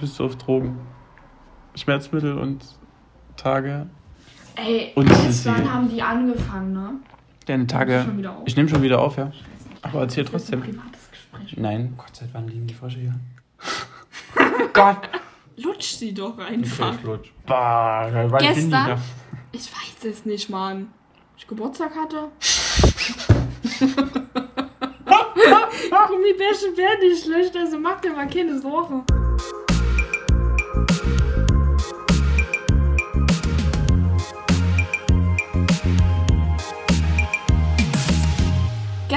bist 0.00 0.18
du 0.18 0.24
auf 0.24 0.36
Drogen. 0.36 0.78
Schmerzmittel 1.74 2.38
und 2.38 2.64
Tage. 3.36 3.86
Ey, 4.56 4.92
Und 4.96 5.12
Sissi. 5.14 5.48
wann 5.48 5.72
haben 5.72 5.88
die 5.88 6.02
angefangen, 6.02 6.72
ne? 6.72 6.92
Deine 7.46 7.66
Tage. 7.66 8.02
schon 8.04 8.18
wieder 8.18 8.36
auf? 8.36 8.42
Ich 8.46 8.56
nehme 8.56 8.68
schon 8.68 8.82
wieder 8.82 9.00
auf, 9.00 9.16
ja. 9.16 9.30
Aber 9.82 10.00
erzähl 10.00 10.24
trotzdem. 10.24 10.60
privates 10.60 11.10
Gespräch. 11.10 11.56
Nein. 11.56 11.94
Gott, 11.96 12.14
seit 12.14 12.34
wann 12.34 12.48
liegen 12.48 12.66
die 12.66 12.74
Frösche 12.74 12.98
hier? 12.98 13.14
Gott. 14.72 15.08
Lutsch 15.56 15.96
sie 15.96 16.12
doch 16.12 16.38
einfach. 16.38 16.96
Bah, 17.46 18.08
wann 18.12 18.30
sind 18.30 18.40
die 18.40 18.46
Gestern? 18.46 18.70
da? 18.70 18.98
Ich 19.52 19.70
weiß 19.70 20.04
es 20.10 20.24
nicht, 20.26 20.50
Mann. 20.50 20.88
Ich 21.36 21.46
Geburtstag 21.46 21.92
hatte. 21.96 22.28
Gummibärchen 26.10 26.76
werden 26.76 27.08
nicht 27.08 27.24
schlecht, 27.24 27.56
also 27.56 27.78
mach 27.78 28.00
dir 28.00 28.12
mal 28.12 28.28
keine 28.28 28.58
Sorge. 28.58 29.02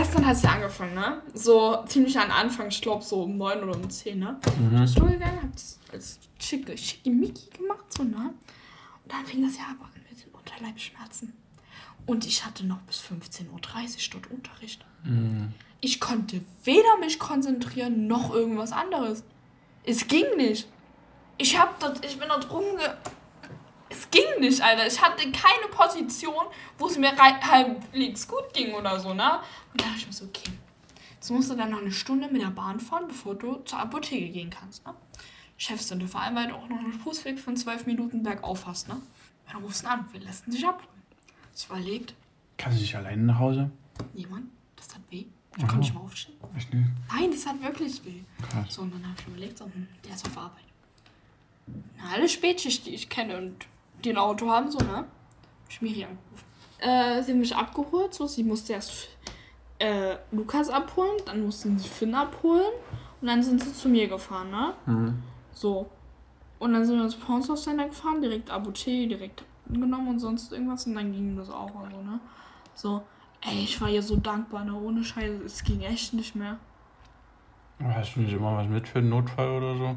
Gestern 0.03 0.25
hat 0.25 0.35
es 0.35 0.41
ja 0.41 0.49
angefangen, 0.51 0.95
ne? 0.95 1.21
So 1.33 1.81
ziemlich 1.85 2.19
an 2.19 2.29
Anfang, 2.29 2.67
ich 2.67 2.81
glaube 2.81 3.01
so 3.01 3.23
um 3.23 3.37
9 3.37 3.63
oder 3.63 3.73
um 3.73 3.89
10, 3.89 4.19
ne? 4.19 4.37
Mhm. 4.59 4.83
Ich 4.83 4.95
bin 4.95 5.07
gegangen, 5.07 5.41
hab 5.41 5.53
das 5.53 5.79
als 5.93 6.19
schicke, 6.37 6.77
schicke 6.77 7.09
Mickey 7.09 7.49
gemacht, 7.57 7.85
so, 7.87 8.03
ne? 8.03 8.33
Und 9.03 9.11
dann 9.13 9.25
fing 9.25 9.41
das 9.41 9.55
ja 9.55 9.63
aber 9.63 9.85
an 9.85 9.91
mit 10.09 10.25
den 10.25 10.33
Unterleibsschmerzen. 10.33 11.31
Und 12.05 12.25
ich 12.25 12.45
hatte 12.45 12.65
noch 12.65 12.79
bis 12.79 12.99
15.30 12.99 13.47
Uhr 13.47 13.61
dort 14.11 14.29
Unterricht. 14.29 14.85
Mhm. 15.05 15.53
Ich 15.79 16.01
konnte 16.01 16.41
weder 16.65 16.97
mich 16.99 17.17
konzentrieren 17.17 18.05
noch 18.05 18.33
irgendwas 18.33 18.73
anderes. 18.73 19.23
Es 19.85 20.07
ging 20.07 20.25
nicht. 20.35 20.67
Ich 21.37 21.57
hab 21.57 21.79
dort, 21.79 22.05
ich 22.05 22.19
bin 22.19 22.27
dort 22.27 22.51
rumge. 22.51 22.97
Es 24.03 24.09
ging 24.11 24.39
nicht, 24.41 24.61
Alter. 24.61 24.85
Ich 24.87 25.01
hatte 25.01 25.23
keine 25.31 25.67
Position, 25.71 26.45
wo 26.77 26.87
es 26.87 26.97
mir 26.97 27.15
halbwegs 27.15 28.27
gut 28.27 28.53
ging 28.53 28.73
oder 28.73 28.99
so, 28.99 29.13
ne? 29.13 29.39
Und 29.71 29.81
da 29.81 29.85
dachte 29.85 29.97
ich 29.99 30.07
mir 30.07 30.13
so, 30.13 30.25
okay, 30.25 30.51
jetzt 31.15 31.29
musst 31.31 31.49
du 31.49 31.55
dann 31.55 31.71
noch 31.71 31.79
eine 31.81 31.91
Stunde 31.91 32.27
mit 32.27 32.41
der 32.41 32.47
Bahn 32.49 32.79
fahren, 32.79 33.05
bevor 33.07 33.35
du 33.35 33.57
zur 33.65 33.79
Apotheke 33.79 34.29
gehen 34.29 34.49
kannst, 34.49 34.85
ne? 34.85 34.93
Chefstunde, 35.57 36.07
vor 36.07 36.21
allem, 36.21 36.35
weil 36.35 36.47
du 36.47 36.55
auch 36.55 36.67
noch 36.67 36.79
einen 36.79 36.93
Fußweg 36.93 37.39
von 37.39 37.55
zwölf 37.55 37.85
Minuten 37.85 38.23
bergauf 38.23 38.65
hast, 38.65 38.87
ne? 38.89 38.97
Dann 39.51 39.61
rufst 39.61 39.83
du 39.83 39.89
an, 39.89 40.05
wir 40.11 40.19
lassen 40.21 40.51
dich 40.51 40.65
abholen. 40.65 40.87
Ich 41.55 41.65
überlegt, 41.65 42.13
Kannst 42.57 42.77
du 42.79 42.81
nicht 42.81 42.95
alleine 42.95 43.23
nach 43.23 43.39
Hause? 43.39 43.71
niemand, 44.13 44.47
das 44.75 44.87
tat 44.87 45.01
weh. 45.11 45.25
Ich 45.55 45.61
konnte 45.61 45.77
nicht 45.77 45.93
mehr 45.93 46.01
aufstehen. 46.03 46.35
Echt 46.57 46.73
nicht. 46.73 46.89
Nein, 47.09 47.29
das 47.31 47.45
hat 47.45 47.61
wirklich 47.61 48.03
weh. 48.05 48.21
Krass. 48.49 48.73
So, 48.73 48.81
und 48.81 48.93
dann 48.93 49.03
habe 49.03 49.15
ich 49.19 49.27
mir 49.27 49.33
überlegt, 49.35 49.57
so, 49.59 49.65
hm, 49.65 49.87
der 50.03 50.15
ist 50.15 50.25
auf 50.27 50.37
Arbeit. 50.37 50.63
Alle 52.11 52.27
Spätschicht, 52.27 52.85
die 52.87 52.95
ich 52.95 53.07
kenne 53.09 53.37
und 53.37 53.67
die 54.03 54.11
ein 54.11 54.17
Auto 54.17 54.49
haben, 54.49 54.71
so, 54.71 54.79
ne? 54.79 54.97
Hab 54.97 55.07
ich 55.69 55.81
Miri 55.81 56.03
angerufen. 56.03 56.45
Äh, 56.79 57.23
sie 57.23 57.31
haben 57.31 57.39
mich 57.39 57.55
abgeholt, 57.55 58.13
so, 58.13 58.27
sie 58.27 58.43
musste 58.43 58.73
erst 58.73 59.09
äh, 59.79 60.15
Lukas 60.31 60.69
abholen, 60.69 61.17
dann 61.25 61.45
mussten 61.45 61.77
sie 61.77 61.87
Finn 61.87 62.13
abholen 62.13 62.71
und 63.21 63.27
dann 63.27 63.41
sind 63.41 63.61
sie 63.61 63.73
zu 63.73 63.89
mir 63.89 64.07
gefahren, 64.07 64.51
ne? 64.51 64.73
Mhm. 64.85 65.23
So. 65.51 65.89
Und 66.59 66.73
dann 66.73 66.85
sind 66.85 66.97
wir 66.97 67.03
ins 67.03 67.15
Pornshaus 67.15 67.63
Center 67.63 67.87
gefahren, 67.87 68.21
direkt 68.21 68.49
Abuche, 68.49 69.07
direkt 69.07 69.43
genommen 69.67 70.07
und 70.09 70.19
sonst 70.19 70.51
irgendwas 70.51 70.85
und 70.87 70.95
dann 70.95 71.11
ging 71.11 71.35
das 71.35 71.49
auch 71.49 71.73
und 71.73 71.91
so, 71.91 72.01
ne? 72.01 72.19
So, 72.75 73.03
ey, 73.41 73.63
ich 73.63 73.79
war 73.81 73.89
ihr 73.89 74.01
so 74.01 74.15
dankbar, 74.15 74.63
ne? 74.65 74.73
Ohne 74.73 75.03
Scheiße, 75.03 75.43
es 75.43 75.63
ging 75.63 75.81
echt 75.81 76.13
nicht 76.13 76.35
mehr. 76.35 76.57
Hast 77.83 78.15
du 78.15 78.21
nicht 78.21 78.33
immer 78.33 78.57
was 78.57 78.67
mit 78.67 78.87
für 78.87 78.99
einen 78.99 79.09
Notfall 79.09 79.49
oder 79.49 79.77
so? 79.77 79.95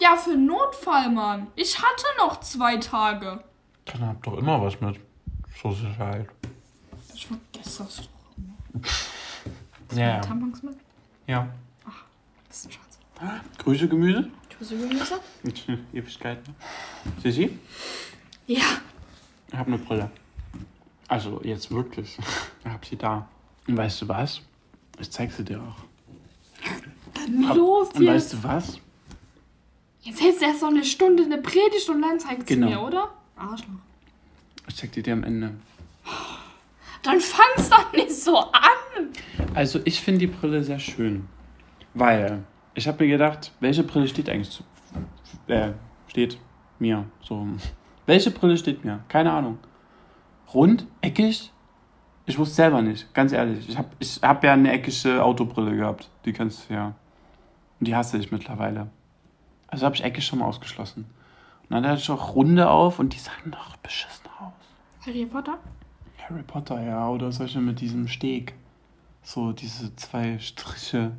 Ja, 0.00 0.16
für 0.16 0.36
Notfall, 0.36 1.10
Mann. 1.10 1.46
Ich 1.56 1.78
hatte 1.78 2.04
noch 2.18 2.40
zwei 2.40 2.76
Tage. 2.76 3.42
Dann 3.86 4.06
habt 4.06 4.26
doch 4.26 4.36
immer 4.38 4.60
was 4.60 4.80
mit. 4.80 4.98
Zur 5.60 5.74
Sicherheit. 5.74 6.28
Ich 7.14 7.26
vergesse 7.26 7.84
das 7.84 7.96
doch. 9.90 9.96
Ja. 9.96 10.20
Tampons 10.20 10.62
mit? 10.62 10.76
Ja. 11.26 11.48
Das 12.48 12.58
ist 12.58 12.66
ein 12.66 12.72
Schatz. 12.72 12.98
Grüße 13.58 13.88
Gemüse? 13.88 14.28
Grüße 14.58 14.76
Gemüse? 14.76 15.20
Ewigkeit. 15.92 16.46
ne? 16.48 16.54
Sissi? 17.22 17.58
Ja. 18.46 18.62
Ich 19.48 19.54
habe 19.54 19.68
eine 19.68 19.78
Brille. 19.78 20.10
Also 21.08 21.40
jetzt 21.44 21.70
wirklich. 21.70 22.18
Ich 22.64 22.70
hab 22.70 22.84
sie 22.84 22.96
da. 22.96 23.28
Und 23.68 23.76
weißt 23.76 24.02
du 24.02 24.08
was? 24.08 24.40
Ich 24.98 25.10
zeig 25.10 25.32
sie 25.32 25.44
dir 25.44 25.60
auch. 25.62 25.76
Dann 27.14 27.44
Ab- 27.44 27.56
los 27.56 27.88
Und 27.94 28.02
jetzt. 28.02 28.14
weißt 28.14 28.32
du 28.34 28.42
was? 28.42 28.78
Jetzt 30.04 30.20
hältst 30.22 30.42
du 30.42 30.44
erst 30.44 30.60
noch 30.60 30.68
eine 30.68 30.84
Stunde 30.84 31.24
eine 31.24 31.38
Predigt 31.38 31.88
und 31.88 32.02
dann 32.02 32.20
zeigst 32.20 32.46
Genau. 32.46 32.66
du 32.66 32.72
mir, 32.74 32.80
oder? 32.82 33.08
Arschloch. 33.36 33.68
Ich 34.68 34.76
zeig 34.76 34.92
die 34.92 35.02
dir 35.02 35.14
am 35.14 35.24
Ende. 35.24 35.52
Dann 37.02 37.20
fang's 37.20 37.70
doch 37.70 37.90
nicht 37.92 38.10
so 38.14 38.36
an. 38.38 39.08
Also 39.54 39.80
ich 39.86 40.00
finde 40.00 40.20
die 40.20 40.26
Brille 40.26 40.62
sehr 40.62 40.78
schön. 40.78 41.26
Weil 41.94 42.44
ich 42.74 42.86
habe 42.86 43.02
mir 43.04 43.10
gedacht, 43.10 43.52
welche 43.60 43.82
Brille 43.82 44.06
steht 44.06 44.28
eigentlich 44.28 44.50
zu. 44.50 44.62
Äh, 45.46 45.72
steht 46.08 46.38
mir. 46.78 47.06
So. 47.22 47.46
Welche 48.06 48.30
Brille 48.30 48.58
steht 48.58 48.84
mir? 48.84 49.00
Keine 49.08 49.32
Ahnung. 49.32 49.58
Rund? 50.52 50.86
Eckig? 51.00 51.50
Ich 52.26 52.38
wusste 52.38 52.54
selber 52.56 52.82
nicht, 52.82 53.12
ganz 53.14 53.32
ehrlich. 53.32 53.66
Ich 53.68 53.78
habe 53.78 53.88
ich 53.98 54.18
hab 54.22 54.44
ja 54.44 54.52
eine 54.52 54.70
eckige 54.72 55.22
Autobrille 55.24 55.74
gehabt. 55.76 56.10
Die 56.26 56.32
kennst 56.34 56.68
du 56.68 56.74
ja. 56.74 56.94
Und 57.80 57.88
die 57.88 57.94
hasse 57.96 58.18
ich 58.18 58.30
mittlerweile. 58.30 58.90
Also 59.68 59.84
habe 59.86 59.94
ich 59.94 60.04
eckig 60.04 60.24
schon 60.24 60.38
mal 60.38 60.46
ausgeschlossen. 60.46 61.06
Und 61.62 61.70
dann 61.70 61.86
hatte 61.86 62.00
ich 62.00 62.10
auch 62.10 62.34
runde 62.34 62.68
auf 62.68 62.98
und 62.98 63.14
die 63.14 63.18
sahen 63.18 63.50
doch 63.50 63.76
beschissen 63.78 64.26
aus. 64.38 64.52
Harry 65.06 65.26
Potter? 65.26 65.58
Harry 66.28 66.42
Potter, 66.42 66.82
ja, 66.82 67.08
oder 67.08 67.32
solche 67.32 67.60
mit 67.60 67.80
diesem 67.80 68.08
Steg. 68.08 68.54
So 69.22 69.52
diese 69.52 69.94
zwei 69.96 70.38
Striche 70.38 71.12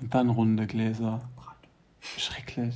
und 0.00 0.14
dann 0.14 0.30
runde 0.30 0.66
Gläser. 0.66 1.20
Schrecklich. 2.00 2.74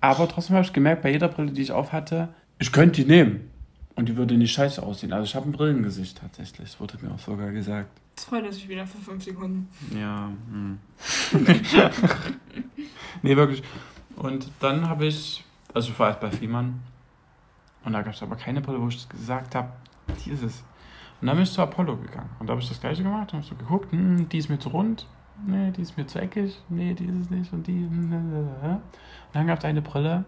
Aber 0.00 0.28
trotzdem 0.28 0.56
habe 0.56 0.66
ich 0.66 0.72
gemerkt, 0.72 1.02
bei 1.02 1.10
jeder 1.10 1.28
Brille, 1.28 1.52
die 1.52 1.62
ich 1.62 1.72
auf 1.72 1.92
hatte, 1.92 2.28
ich 2.58 2.72
könnte 2.72 3.02
die 3.02 3.08
nehmen. 3.08 3.50
Und 3.94 4.08
die 4.08 4.16
würde 4.16 4.36
nicht 4.36 4.52
scheiße 4.52 4.82
aussehen. 4.82 5.12
Also 5.12 5.24
ich 5.24 5.34
habe 5.34 5.48
ein 5.48 5.52
Brillengesicht 5.52 6.18
tatsächlich, 6.18 6.78
wurde 6.78 6.98
mir 7.02 7.12
auch 7.12 7.18
sogar 7.18 7.50
gesagt. 7.50 7.90
Das 8.14 8.24
freut 8.24 8.44
er 8.44 8.52
sich 8.52 8.68
wieder 8.68 8.86
für 8.86 8.98
fünf 8.98 9.24
Sekunden. 9.24 9.68
Ja. 9.96 10.30
Hm. 10.50 10.78
nee, 13.22 13.36
wirklich. 13.36 13.62
Und 14.18 14.50
dann 14.60 14.88
habe 14.88 15.06
ich, 15.06 15.44
also 15.72 15.90
ich 15.90 15.98
war 15.98 16.08
erst 16.08 16.20
bei 16.20 16.30
Fiemann. 16.30 16.80
Und 17.84 17.92
da 17.92 18.02
gab 18.02 18.14
es 18.14 18.22
aber 18.22 18.36
keine 18.36 18.60
Brille, 18.60 18.80
wo 18.80 18.88
ich 18.88 19.08
gesagt 19.08 19.54
habe, 19.54 19.72
dieses. 20.24 20.64
Und 21.20 21.26
dann 21.26 21.36
bin 21.36 21.44
ich 21.44 21.52
zu 21.52 21.62
Apollo 21.62 21.96
gegangen. 21.96 22.30
Und 22.38 22.46
da 22.46 22.52
habe 22.52 22.62
ich 22.62 22.68
das 22.68 22.80
gleiche 22.80 23.02
gemacht. 23.02 23.32
Und 23.32 23.40
habe 23.40 23.48
so 23.48 23.54
geguckt, 23.54 23.92
hm, 23.92 24.28
die 24.28 24.38
ist 24.38 24.48
mir 24.48 24.58
zu 24.58 24.70
rund. 24.70 25.06
Nee, 25.46 25.70
die 25.70 25.82
ist 25.82 25.96
mir 25.96 26.06
zu 26.06 26.20
eckig. 26.20 26.60
Nee, 26.68 26.94
die 26.94 27.06
ist 27.06 27.20
es 27.20 27.30
nicht. 27.30 27.52
Und 27.52 27.66
die. 27.66 27.84
Und 27.84 28.82
dann 29.32 29.46
gab 29.46 29.58
es 29.58 29.64
eine 29.64 29.82
Brille, 29.82 30.24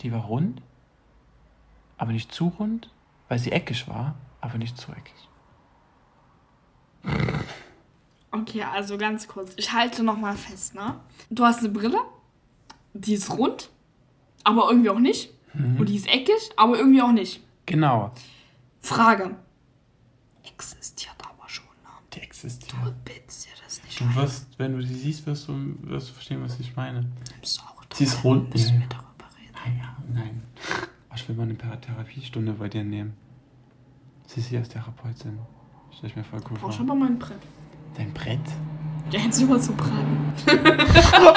die 0.00 0.12
war 0.12 0.20
rund, 0.20 0.62
aber 1.98 2.12
nicht 2.12 2.32
zu 2.32 2.48
rund, 2.48 2.90
weil 3.28 3.38
sie 3.38 3.52
eckig 3.52 3.88
war, 3.88 4.14
aber 4.40 4.58
nicht 4.58 4.76
zu 4.78 4.92
eckig. 4.92 5.28
Okay, 8.30 8.62
also 8.62 8.96
ganz 8.96 9.26
kurz. 9.26 9.54
Ich 9.56 9.72
halte 9.72 10.02
noch 10.02 10.16
mal 10.16 10.36
fest, 10.36 10.74
ne? 10.74 11.00
Du 11.30 11.44
hast 11.44 11.60
eine 11.60 11.70
Brille, 11.70 11.98
die 12.94 13.14
ist 13.14 13.30
rund, 13.36 13.70
aber 14.44 14.68
irgendwie 14.70 14.90
auch 14.90 14.98
nicht. 14.98 15.30
Und 15.54 15.88
die 15.88 15.96
ist 15.96 16.06
eckig, 16.08 16.50
aber 16.56 16.78
irgendwie 16.78 17.02
auch 17.02 17.12
nicht. 17.12 17.40
Genau. 17.66 18.12
Frage. 18.80 19.34
Existiert 20.44 21.14
aber 21.20 21.48
schon, 21.48 21.64
ne? 21.82 21.90
Die 22.14 22.20
existiert. 22.20 22.72
Du 22.84 22.92
bildest 23.04 23.46
dir 23.46 23.50
das 23.64 23.82
nicht 23.82 24.00
Du 24.00 24.14
wirst, 24.14 24.46
wenn 24.58 24.76
du 24.76 24.82
sie 24.86 24.94
siehst, 24.94 25.26
wirst 25.26 25.48
du, 25.48 25.54
wirst 25.82 26.08
du 26.10 26.12
verstehen, 26.14 26.42
was 26.42 26.58
ich 26.60 26.74
meine. 26.76 27.04
Nimmst 27.34 27.58
du 27.58 27.62
auch 27.62 27.82
Sie 27.92 28.04
ist 28.04 28.22
rund. 28.24 28.50
Müssen 28.52 28.74
Ja, 28.74 28.80
wir 28.80 28.86
darüber 28.88 29.24
reden? 29.38 29.52
Nein, 29.64 29.78
ja, 29.82 29.96
nein. 30.14 30.42
Ich 31.16 31.28
will 31.28 31.34
mal 31.36 31.42
eine 31.42 31.56
Therapiestunde 31.58 32.52
bei 32.52 32.68
dir 32.68 32.84
nehmen. 32.84 33.14
Sie 34.26 34.40
ist 34.40 34.46
hier 34.48 34.60
als 34.60 34.68
Therapeutin. 34.68 35.38
Stell 35.96 36.08
ich 36.08 36.16
mir 36.16 36.22
voll 36.24 36.40
cool 36.50 36.56
Brauchst 36.58 36.78
vor. 36.78 36.86
aber 36.86 36.94
mal 36.94 37.06
ein 37.08 37.18
Brett. 37.18 37.40
Dein 37.96 38.12
Brett? 38.14 38.38
Ja, 39.10 39.18
jetzt 39.20 39.40
immer 39.42 39.58
zu 39.60 39.72
braten. 39.72 40.32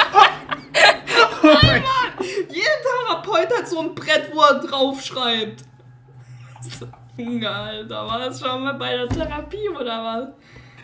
Hat 3.63 3.69
so 3.69 3.80
ein 3.80 3.95
Brett, 3.95 4.30
wo 4.33 4.42
er 4.42 4.60
draufschreibt. 4.60 5.63
Junge, 7.15 7.50
Alter, 7.50 8.06
war 8.06 8.19
das 8.19 8.42
schon 8.42 8.62
mal 8.62 8.74
bei 8.74 8.98
der 8.98 9.07
Therapie 9.07 9.69
oder 9.69 10.04
was? 10.04 10.27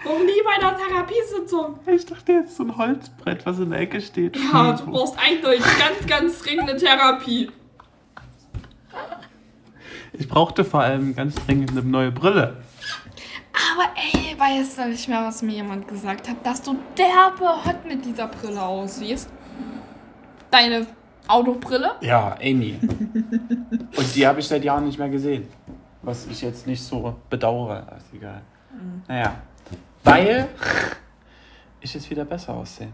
Noch 0.06 0.20
nie 0.20 0.42
bei 0.46 0.58
der 0.62 0.78
Therapiesitzung. 0.78 1.78
Ich 1.88 2.06
dachte 2.06 2.32
jetzt 2.32 2.56
so 2.56 2.64
ein 2.64 2.78
Holzbrett, 2.78 3.46
was 3.46 3.60
in 3.60 3.72
der 3.72 3.82
Ecke 3.82 4.00
steht. 4.00 4.38
Ja, 4.38 4.72
du 4.72 4.86
brauchst 4.86 5.16
eindeutig 5.20 5.66
ganz, 5.78 6.08
ganz 6.08 6.40
dringende 6.40 6.78
Therapie. 6.78 7.52
Ich 10.14 10.30
brauchte 10.30 10.64
vor 10.64 10.80
allem 10.80 11.14
ganz 11.14 11.36
dringend 11.36 11.72
eine 11.72 11.82
neue 11.82 12.14
Brille. 12.14 12.64
Aber 13.74 13.90
ey, 13.98 14.40
weißt 14.40 14.78
du 14.78 14.88
nicht 14.88 15.10
mehr, 15.10 15.26
was 15.26 15.42
mir 15.42 15.56
jemand 15.56 15.86
gesagt 15.86 16.30
hat, 16.30 16.46
dass 16.46 16.62
du 16.62 16.78
derbe 16.98 17.66
hot 17.66 17.86
mit 17.86 18.06
dieser 18.06 18.28
Brille 18.28 18.62
aussiehst? 18.62 19.30
Deine 20.50 20.88
Autobrille? 21.30 21.92
Ja, 22.02 22.36
Amy. 22.42 22.80
Und 22.82 24.16
die 24.16 24.26
habe 24.26 24.40
ich 24.40 24.48
seit 24.48 24.64
Jahren 24.64 24.86
nicht 24.86 24.98
mehr 24.98 25.10
gesehen. 25.10 25.48
Was 26.02 26.26
ich 26.28 26.42
jetzt 26.42 26.66
nicht 26.66 26.82
so 26.82 27.16
bedauere. 27.30 27.86
Ist 27.98 28.14
egal. 28.14 28.42
Naja. 29.08 29.36
Weil 30.04 30.48
ich 31.82 31.94
jetzt 31.94 32.10
wieder 32.10 32.26
besser 32.26 32.54
aussehe. 32.56 32.90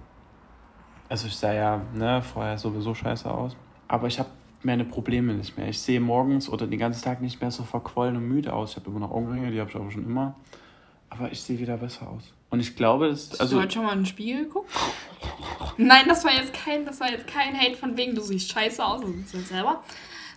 Also 1.08 1.28
ich 1.28 1.36
sah 1.36 1.54
ja 1.54 1.82
ne, 1.94 2.22
vorher 2.22 2.58
sowieso 2.58 2.94
scheiße 2.94 3.30
aus. 3.32 3.56
Aber 3.88 4.08
ich 4.08 4.20
habe 4.20 4.30
meine 4.64 4.84
Probleme 4.84 5.34
nicht 5.34 5.58
mehr. 5.58 5.70
Ich 5.70 5.80
sehe 5.80 6.00
morgens 6.00 6.50
oder 6.50 6.68
den 6.68 6.80
ganzen 6.80 7.04
Tag 7.04 7.22
nicht 7.22 7.40
mehr 7.40 7.52
so 7.52 7.64
verquollen 7.64 8.18
und 8.18 8.28
müde 8.28 8.52
aus. 8.52 8.72
Ich 8.72 8.78
habe 8.78 8.90
immer 8.90 9.00
noch 9.00 9.12
Augenringe, 9.12 9.52
die 9.52 9.60
habe 9.60 9.70
ich 9.70 9.76
aber 9.76 9.92
schon 9.92 10.04
immer. 10.04 10.36
Aber 11.10 11.32
ich 11.32 11.42
sehe 11.42 11.60
wieder 11.60 11.78
besser 11.78 12.10
aus. 12.10 12.34
Und 12.50 12.60
ich 12.60 12.76
glaube, 12.76 13.10
das 13.10 13.32
Hast 13.32 13.42
also 13.42 13.56
du 13.58 13.62
heute 13.64 13.74
schon 13.74 13.84
mal 13.86 13.94
in 13.94 14.00
den 14.00 14.06
Spiegel 14.06 14.46
geguckt? 14.46 14.72
Nein, 15.78 16.06
das 16.08 16.24
war 16.24 16.32
jetzt 16.34 16.54
kein, 16.54 16.86
das 16.86 17.00
war 17.00 17.12
jetzt 17.12 17.28
kein 17.28 17.60
Hate 17.60 17.76
von 17.76 17.98
wegen, 17.98 18.16
du 18.16 18.22
siehst 18.22 18.52
scheiße 18.52 18.84
aus, 18.86 19.02
du 19.02 19.08
siehst 19.12 19.34
halt 19.34 19.48
selber. 19.48 19.84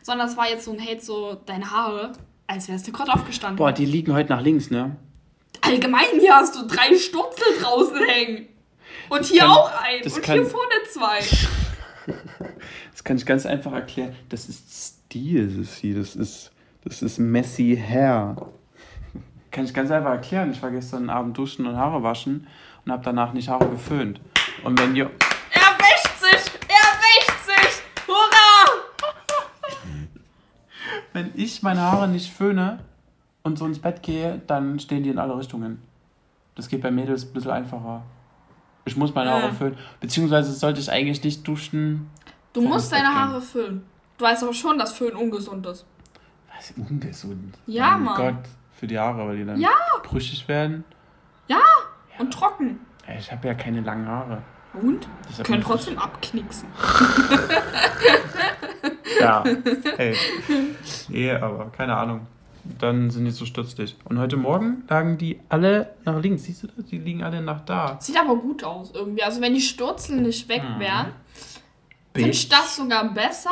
Sondern 0.02 0.26
das 0.26 0.37
war 0.37 0.49
jetzt 0.49 0.64
so 0.64 0.72
ein 0.72 0.81
Hate, 0.81 1.00
so 1.00 1.34
deine 1.46 1.70
Haare, 1.70 2.12
als 2.46 2.69
wärst 2.69 2.88
du 2.88 2.93
gerade 2.93 3.12
aufgestanden. 3.12 3.56
boah, 3.56 3.72
die 3.72 3.84
liegen 3.84 4.14
heute 4.14 4.31
nach 4.31 4.40
links, 4.40 4.70
ne? 4.70 4.96
Allgemein, 5.60 6.06
hier 6.19 6.34
hast 6.34 6.56
du 6.56 6.66
drei 6.66 6.94
Sturzel 6.96 7.58
draußen 7.60 7.99
hängen. 8.06 8.49
Und 9.10 9.25
hier 9.26 9.40
kann- 9.40 9.50
auch 9.50 9.70
ein. 9.82 10.00
das 10.02 10.14
Und 10.16 10.22
kann- 10.22 10.38
hier 10.40 10.46
vorne 10.46 10.72
zwei. 10.93 11.20
Das 12.93 13.05
kann 13.05 13.16
ich 13.19 13.26
ganz 13.26 13.46
einfach 13.46 13.72
erklären. 13.72 14.16
Das 14.31 14.49
ist 14.49 14.96
Stil, 15.06 15.49
Sissi. 15.50 15.94
Das 15.94 16.16
ist, 16.16 16.50
das 16.84 17.02
ist 17.02 17.19
messy 17.19 17.76
hair. 17.76 18.50
Kann 19.50 19.65
ich 19.65 19.73
ganz 19.75 19.91
einfach 19.91 20.11
erklären. 20.11 20.50
Ich 20.50 20.62
war 20.62 20.71
gestern 20.71 21.11
Abend 21.11 21.37
duschen 21.37 21.67
und 21.67 21.77
Haare 21.77 22.03
waschen 22.03 22.47
und 22.85 22.93
habe 22.93 23.03
danach 23.05 23.33
nicht 23.33 23.49
Haare 23.49 23.69
geföhnt. 23.69 24.21
Und 24.65 24.79
wenn 24.79 24.95
ihr... 24.95 25.11
Er 25.50 25.61
wäscht 25.79 26.19
sich! 26.19 26.53
Er 26.69 26.77
wäscht 27.00 27.45
sich! 27.47 27.83
Hurra! 28.06 28.83
Wenn 31.12 31.31
ich 31.35 31.62
meine 31.62 31.81
Haare 31.81 32.09
nicht 32.09 32.31
föhne 32.33 32.81
und 33.43 33.59
so 33.59 33.67
ins 33.67 33.79
Bett 33.79 34.03
gehe, 34.03 34.41
dann 34.47 34.79
stehen 34.79 35.03
die 35.03 35.11
in 35.11 35.19
alle 35.19 35.37
Richtungen. 35.37 35.83
Das 36.55 36.69
geht 36.69 36.83
bei 36.83 36.91
Mädels 36.91 37.25
ein 37.25 37.33
bisschen 37.33 37.51
einfacher. 37.51 38.03
Ich 38.85 38.97
muss 38.97 39.15
meine 39.15 39.31
Haare 39.31 39.47
Ja. 39.49 39.53
föhnen. 39.53 39.79
Beziehungsweise 40.01 40.53
sollte 40.53 40.81
ich 40.81 40.91
eigentlich 40.91 41.23
nicht 41.23 41.47
duschen. 41.47 42.11
Du 42.53 42.62
musst 42.62 42.93
deine. 42.93 43.15
Haare 43.15 43.41
föhnen. 43.41 43.85
Du 44.17 44.25
weißt 44.25 44.43
aber 44.43 44.53
schon, 44.55 44.79
dass 44.79 44.93
Föhn 44.93 45.15
ungesund 45.15 45.65
ist. 45.67 45.87
Was 46.56 46.73
ungesund? 46.77 47.56
Ja, 47.67 47.91
mein 47.93 48.03
Mann. 48.05 48.17
Gott, 48.17 48.51
für 48.79 48.87
die 48.87 48.99
Haare, 48.99 49.27
weil 49.27 49.37
die 49.37 49.45
dann 49.45 49.61
Ja. 49.61 49.71
brüchig 50.03 50.47
werden. 50.49 50.85
Und 52.21 52.33
trocken. 52.33 52.81
Ich 53.17 53.31
habe 53.31 53.47
ja 53.47 53.55
keine 53.55 53.81
langen 53.81 54.09
Haare. 54.09 54.43
Und? 54.75 55.07
Deshalb 55.29 55.47
Können 55.47 55.63
trotzdem 55.63 55.97
abknicksen. 55.99 56.69
Ja, 59.21 59.43
ey. 59.97 60.15
Nee, 61.09 61.33
aber 61.33 61.71
keine 61.71 61.97
Ahnung. 61.97 62.27
Dann 62.79 63.11
sind 63.11 63.25
die 63.25 63.31
so 63.31 63.45
stutzlig. 63.47 63.97
Und 64.05 64.19
heute 64.19 64.37
Morgen 64.37 64.85
lagen 64.89 65.17
die 65.19 65.41
alle 65.49 65.95
nach 66.05 66.21
links. 66.21 66.45
Siehst 66.45 66.63
du 66.63 66.67
das? 66.69 66.85
Die 66.87 66.99
liegen 66.99 67.23
alle 67.25 67.41
nach 67.41 67.63
da. 67.65 67.97
Sieht 68.01 68.19
aber 68.19 68.37
gut 68.37 68.63
aus 68.63 68.93
irgendwie. 68.95 69.23
Also 69.23 69.41
wenn 69.41 69.55
die 69.55 69.61
Sturzel 69.61 70.21
nicht 70.21 70.49
weg 70.49 70.63
Mhm. 70.63 70.81
wären, 70.81 71.07
finde 72.15 72.31
ich 72.31 72.49
das 72.49 72.77
sogar 72.77 73.13
besser. 73.15 73.51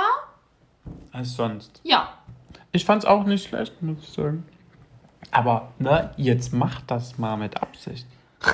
als 1.12 1.34
sonst. 1.34 1.80
Ja. 1.82 2.12
Ich 2.72 2.84
fand's 2.84 3.04
auch 3.06 3.24
nicht 3.24 3.48
schlecht, 3.48 3.80
muss 3.82 3.98
ich 4.02 4.08
sagen. 4.10 4.44
Aber, 5.30 5.72
ne, 5.78 6.10
jetzt 6.16 6.52
mach 6.52 6.80
das 6.82 7.18
mal 7.18 7.36
mit 7.36 7.62
Absicht. 7.62 8.06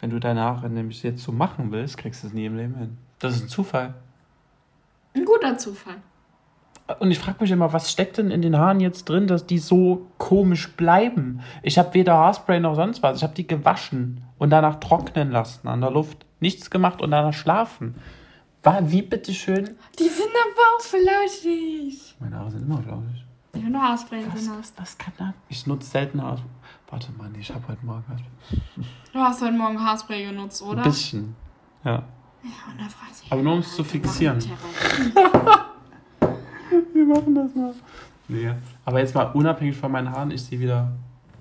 Wenn 0.00 0.10
du 0.10 0.18
deine 0.18 0.40
Haare 0.40 0.70
nämlich 0.70 1.02
jetzt 1.02 1.22
so 1.22 1.32
machen 1.32 1.72
willst, 1.72 1.98
kriegst 1.98 2.22
du 2.22 2.28
es 2.28 2.32
nie 2.32 2.46
im 2.46 2.56
Leben 2.56 2.76
hin. 2.76 2.98
Das 3.18 3.36
ist 3.36 3.42
ein 3.42 3.48
Zufall. 3.48 3.94
Ein 5.14 5.24
guter 5.24 5.56
Zufall. 5.58 5.96
Und 6.98 7.10
ich 7.10 7.18
frage 7.18 7.38
mich 7.40 7.50
immer, 7.50 7.72
was 7.72 7.90
steckt 7.90 8.18
denn 8.18 8.30
in 8.30 8.42
den 8.42 8.58
Haaren 8.58 8.80
jetzt 8.80 9.08
drin, 9.08 9.26
dass 9.26 9.46
die 9.46 9.58
so 9.58 10.08
komisch 10.18 10.72
bleiben? 10.72 11.40
Ich 11.62 11.78
habe 11.78 11.94
weder 11.94 12.14
Haarspray 12.14 12.60
noch 12.60 12.74
sonst 12.74 13.02
was. 13.02 13.18
Ich 13.18 13.22
habe 13.22 13.34
die 13.34 13.46
gewaschen 13.46 14.24
und 14.38 14.50
danach 14.50 14.80
trocknen 14.80 15.30
lassen 15.30 15.68
an 15.68 15.80
der 15.80 15.90
Luft. 15.90 16.26
Nichts 16.40 16.70
gemacht 16.70 17.00
und 17.00 17.12
danach 17.12 17.34
schlafen. 17.34 17.94
War 18.62 18.90
wie 18.90 19.02
bitteschön? 19.02 19.76
Die 19.98 20.08
sind 20.08 20.30
aber 20.30 20.76
auch 20.76 20.80
flauschig. 20.80 22.16
Meine 22.20 22.38
Haare 22.38 22.50
sind 22.50 22.62
immer 22.62 22.82
flauschig. 22.82 23.24
Wenn 23.52 23.72
du 23.72 23.78
Haarspray 23.78 24.24
Was, 24.26 24.32
drin 24.34 24.48
hast. 24.50 24.72
was, 24.78 24.82
was 24.82 24.98
kann 24.98 25.12
das? 25.18 25.28
Ich 25.48 25.66
nutze 25.66 25.90
selten 25.90 26.22
Haarspray. 26.22 26.48
Warte 26.88 27.12
mal, 27.12 27.28
nee, 27.30 27.40
ich 27.40 27.52
habe 27.52 27.68
heute 27.68 27.84
Morgen 27.84 28.04
Haarspray. 28.08 28.30
Du 29.12 29.18
hast 29.18 29.42
heute 29.42 29.52
Morgen 29.52 29.78
Haarspray 29.78 30.24
genutzt, 30.26 30.62
oder? 30.62 30.82
Ein 30.82 30.84
bisschen. 30.84 31.36
Ja. 31.84 31.90
Ja, 31.92 32.50
und 32.70 32.80
da 32.80 32.88
fragt 32.88 33.14
sich, 33.14 33.30
Aber 33.30 33.42
nur 33.42 33.52
um 33.52 33.58
es 33.60 33.74
zu 33.76 33.84
fixieren. 33.84 34.38
Wir 36.94 37.04
machen 37.04 37.34
das 37.34 37.54
mal. 37.54 37.74
Nee. 38.28 38.52
Aber 38.84 38.98
jetzt 39.00 39.14
mal 39.14 39.24
unabhängig 39.24 39.76
von 39.76 39.92
meinen 39.92 40.10
Haaren, 40.10 40.30
ich 40.30 40.42
sehe 40.42 40.58
wieder 40.58 40.92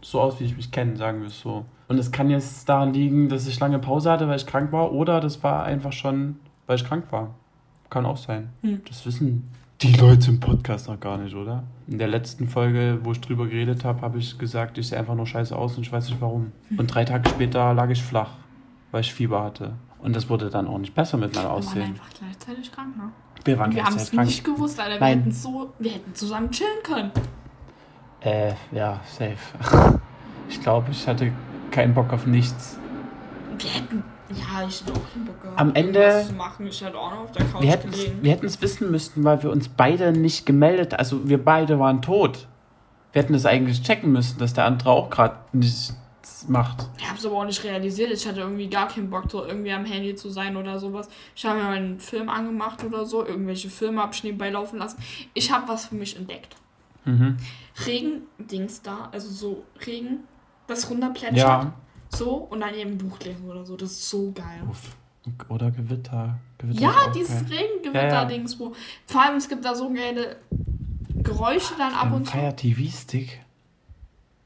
so 0.01 0.19
aus, 0.19 0.39
wie 0.39 0.43
ich 0.45 0.55
mich 0.55 0.71
kenne, 0.71 0.97
sagen 0.97 1.21
wir 1.21 1.27
es 1.27 1.39
so. 1.39 1.65
Und 1.87 1.97
es 1.97 2.11
kann 2.11 2.29
jetzt 2.29 2.67
daran 2.67 2.93
liegen, 2.93 3.29
dass 3.29 3.47
ich 3.47 3.59
lange 3.59 3.79
Pause 3.79 4.11
hatte, 4.11 4.27
weil 4.27 4.35
ich 4.37 4.45
krank 4.45 4.71
war, 4.71 4.91
oder 4.91 5.21
das 5.21 5.41
war 5.43 5.63
einfach 5.63 5.93
schon, 5.93 6.39
weil 6.65 6.75
ich 6.75 6.85
krank 6.85 7.05
war. 7.11 7.35
Kann 7.89 8.05
auch 8.05 8.17
sein. 8.17 8.49
Hm. 8.61 8.81
Das 8.87 9.05
wissen 9.05 9.49
die 9.81 9.93
Leute 9.93 10.29
im 10.29 10.39
Podcast 10.39 10.87
noch 10.87 10.99
gar 10.99 11.17
nicht, 11.17 11.35
oder? 11.35 11.63
In 11.87 11.97
der 11.97 12.07
letzten 12.07 12.47
Folge, 12.47 12.99
wo 13.03 13.11
ich 13.13 13.21
drüber 13.21 13.47
geredet 13.47 13.83
habe, 13.83 14.01
habe 14.01 14.19
ich 14.19 14.37
gesagt, 14.37 14.77
ich 14.77 14.87
sehe 14.89 14.99
einfach 14.99 15.15
nur 15.15 15.25
scheiße 15.25 15.55
aus 15.55 15.75
und 15.77 15.83
ich 15.83 15.91
weiß 15.91 16.09
nicht 16.09 16.21
warum. 16.21 16.51
Und 16.77 16.87
drei 16.93 17.03
Tage 17.03 17.27
später 17.29 17.73
lag 17.73 17.89
ich 17.89 18.03
flach, 18.03 18.31
weil 18.91 19.01
ich 19.01 19.13
Fieber 19.13 19.43
hatte. 19.43 19.73
Und 19.99 20.15
das 20.15 20.29
wurde 20.29 20.49
dann 20.49 20.67
auch 20.67 20.77
nicht 20.77 20.93
besser 20.93 21.17
mit 21.17 21.33
meinem 21.33 21.43
Wir 21.43 21.49
waren 21.49 21.57
Aussehen. 21.57 21.81
einfach 21.83 22.09
gleichzeitig 22.17 22.71
krank, 22.71 22.95
ne? 22.97 23.03
Wir 23.43 23.57
waren 23.57 23.73
Wir 23.73 23.83
haben 23.83 23.95
es 23.95 24.13
nicht 24.13 24.43
gewusst, 24.43 24.79
Alter. 24.79 24.95
Wir 24.95 24.99
Nein. 24.99 25.19
hätten, 25.19 25.31
so, 25.31 25.73
wir 25.79 25.91
hätten 25.91 26.13
zusammen 26.13 26.51
chillen 26.51 26.83
können. 26.83 27.11
Äh, 28.21 28.53
ja, 28.71 28.99
safe. 29.05 29.99
Ich 30.49 30.59
glaube, 30.59 30.91
ich 30.91 31.07
hatte 31.07 31.31
keinen 31.71 31.93
Bock 31.93 32.11
auf 32.11 32.25
nichts. 32.27 32.77
Wir 33.57 33.69
hätten. 33.69 34.03
Ja, 34.35 34.67
ich 34.67 34.81
hätte 34.81 34.93
auch 34.93 35.13
keinen 35.13 35.25
Bock 35.25 35.41
gehabt. 35.41 35.59
Am 35.59 35.73
Ende- 35.75 36.27
machen. 36.37 36.67
Ich 36.67 36.83
hätte 36.83 36.97
auch 36.97 37.11
noch 37.11 37.19
auf 37.21 37.31
der 37.31 37.45
Couch 37.45 37.63
Wir 37.63 38.31
hätten 38.31 38.45
es 38.45 38.61
wissen 38.61 38.91
müssen, 38.91 39.23
weil 39.23 39.41
wir 39.43 39.51
uns 39.51 39.67
beide 39.69 40.11
nicht 40.11 40.45
gemeldet, 40.45 40.93
also 40.93 41.27
wir 41.27 41.43
beide 41.43 41.79
waren 41.79 42.01
tot. 42.01 42.47
Wir 43.11 43.21
hätten 43.23 43.33
es 43.33 43.45
eigentlich 43.45 43.81
checken 43.81 44.11
müssen, 44.11 44.39
dass 44.39 44.53
der 44.53 44.65
andere 44.65 44.89
auch 44.91 45.09
gerade 45.09 45.35
nichts 45.51 45.95
macht. 46.47 46.87
Ich 46.97 47.09
hab's 47.09 47.25
aber 47.25 47.35
auch 47.37 47.45
nicht 47.45 47.63
realisiert. 47.63 48.11
Ich 48.11 48.27
hatte 48.27 48.39
irgendwie 48.41 48.69
gar 48.69 48.87
keinen 48.87 49.09
Bock, 49.09 49.25
so 49.29 49.45
irgendwie 49.45 49.71
am 49.71 49.85
Handy 49.85 50.15
zu 50.15 50.29
sein 50.29 50.55
oder 50.55 50.79
sowas. 50.79 51.09
Ich 51.35 51.45
habe 51.45 51.59
mir 51.59 51.65
mal 51.65 51.77
einen 51.77 51.99
Film 51.99 52.29
angemacht 52.29 52.83
oder 52.83 53.05
so. 53.05 53.25
Irgendwelche 53.25 53.69
Filme 53.69 54.01
hab 54.01 54.13
ich 54.13 54.23
nebenbei 54.23 54.49
laufen 54.49 54.79
lassen. 54.79 54.97
Ich 55.33 55.51
habe 55.51 55.67
was 55.67 55.87
für 55.87 55.95
mich 55.95 56.15
entdeckt. 56.15 56.55
Mhm. 57.05 57.37
Regen-Dings 57.85 58.81
da, 58.81 59.09
also 59.11 59.29
so 59.29 59.63
Regen, 59.85 60.19
das 60.67 60.89
runterplätschert. 60.89 61.37
Ja. 61.37 61.73
So 62.15 62.35
und 62.35 62.59
dann 62.61 62.73
eben 62.73 62.97
Buch 62.97 63.19
lesen 63.19 63.49
oder 63.49 63.65
so. 63.65 63.75
Das 63.77 63.91
ist 63.91 64.09
so 64.09 64.31
geil. 64.31 64.61
Uff. 64.69 64.95
Oder 65.49 65.71
Gewitter. 65.71 66.39
Gewitter 66.57 66.81
Ja, 66.81 66.93
dieses. 67.13 67.49
Regengewitter-Dings, 67.49 68.59
wo. 68.59 68.73
Vor 69.05 69.21
allem, 69.23 69.37
es 69.37 69.47
gibt 69.47 69.63
da 69.63 69.75
so 69.75 69.91
geile 69.93 70.37
Geräusche 71.21 71.75
dann 71.77 71.93
ab 71.93 72.11
und 72.13 72.25
zu. 72.25 72.31
Fire 72.31 72.55
TV-Stick. 72.55 73.39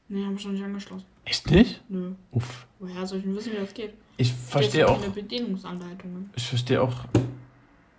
Nee, 0.08 0.24
haben 0.24 0.38
wir 0.38 0.44
noch 0.44 0.52
nicht 0.52 0.64
angeschlossen. 0.64 1.06
Echt 1.24 1.50
nicht? 1.50 1.82
Nö. 1.88 2.12
Uff. 2.30 2.66
Woher 2.78 3.06
soll 3.06 3.18
ich 3.18 3.24
denn 3.24 3.34
wissen, 3.34 3.52
wie 3.52 3.56
das 3.56 3.74
geht? 3.74 3.94
Ich 4.18 4.32
verstehe 4.32 4.88
auch, 4.88 4.98
Bedienungsanleitungen. 5.08 6.30
ich 6.36 6.46
verstehe 6.46 6.80
auch 6.80 7.04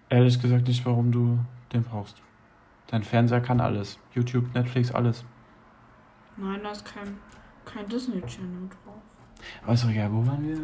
ehrlich 0.10 0.42
gesagt 0.42 0.68
nicht, 0.68 0.86
warum 0.86 1.12
du 1.12 1.38
den 1.74 1.84
brauchst. 1.84 2.22
Dein 2.88 3.04
Fernseher 3.04 3.42
kann 3.42 3.60
alles. 3.60 4.00
YouTube, 4.16 4.54
Netflix, 4.54 4.92
alles. 4.92 5.26
Nein, 6.38 6.62
da 6.64 6.72
ist 6.72 6.86
kein, 6.86 7.18
kein 7.66 7.88
Disney-Channel 7.90 8.70
drauf. 8.70 9.02
Doch 9.66 9.90
egal, 9.90 10.10
wo 10.12 10.26
waren 10.26 10.48
wir? 10.48 10.58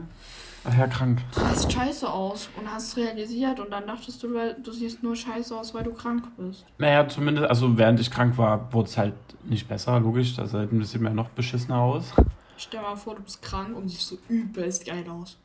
Ach 0.65 0.77
ja, 0.77 0.87
krank. 0.87 1.19
Du 1.33 1.41
sahst 1.41 1.71
scheiße 1.73 2.09
aus 2.09 2.49
und 2.57 2.71
hast 2.71 2.95
realisiert 2.95 3.59
und 3.59 3.69
dann 3.71 3.85
dachtest 3.85 4.23
du, 4.23 4.33
weil- 4.33 4.55
du 4.63 4.71
siehst 4.71 5.03
nur 5.03 5.13
scheiße 5.15 5.53
aus, 5.57 5.73
weil 5.73 5.83
du 5.83 5.91
krank 5.93 6.23
bist. 6.37 6.65
Naja, 6.77 7.05
zumindest, 7.09 7.47
also 7.49 7.77
während 7.77 7.99
ich 7.99 8.09
krank 8.09 8.37
war, 8.37 8.71
wurde 8.73 8.87
es 8.87 8.97
halt 8.97 9.13
nicht 9.43 9.67
besser, 9.67 9.99
logisch. 9.99 10.35
Das 10.37 10.51
sah 10.51 10.61
ein 10.61 10.69
bisschen 10.79 11.03
mehr 11.03 11.13
noch 11.13 11.27
beschissener 11.29 11.79
aus. 11.79 12.13
Stell 12.55 12.79
dir 12.79 12.85
mal 12.87 12.95
vor, 12.95 13.15
du 13.15 13.23
bist 13.23 13.41
krank 13.41 13.75
und 13.75 13.89
siehst 13.89 14.07
so 14.07 14.17
übelst 14.29 14.85
geil 14.85 15.03
aus. 15.09 15.37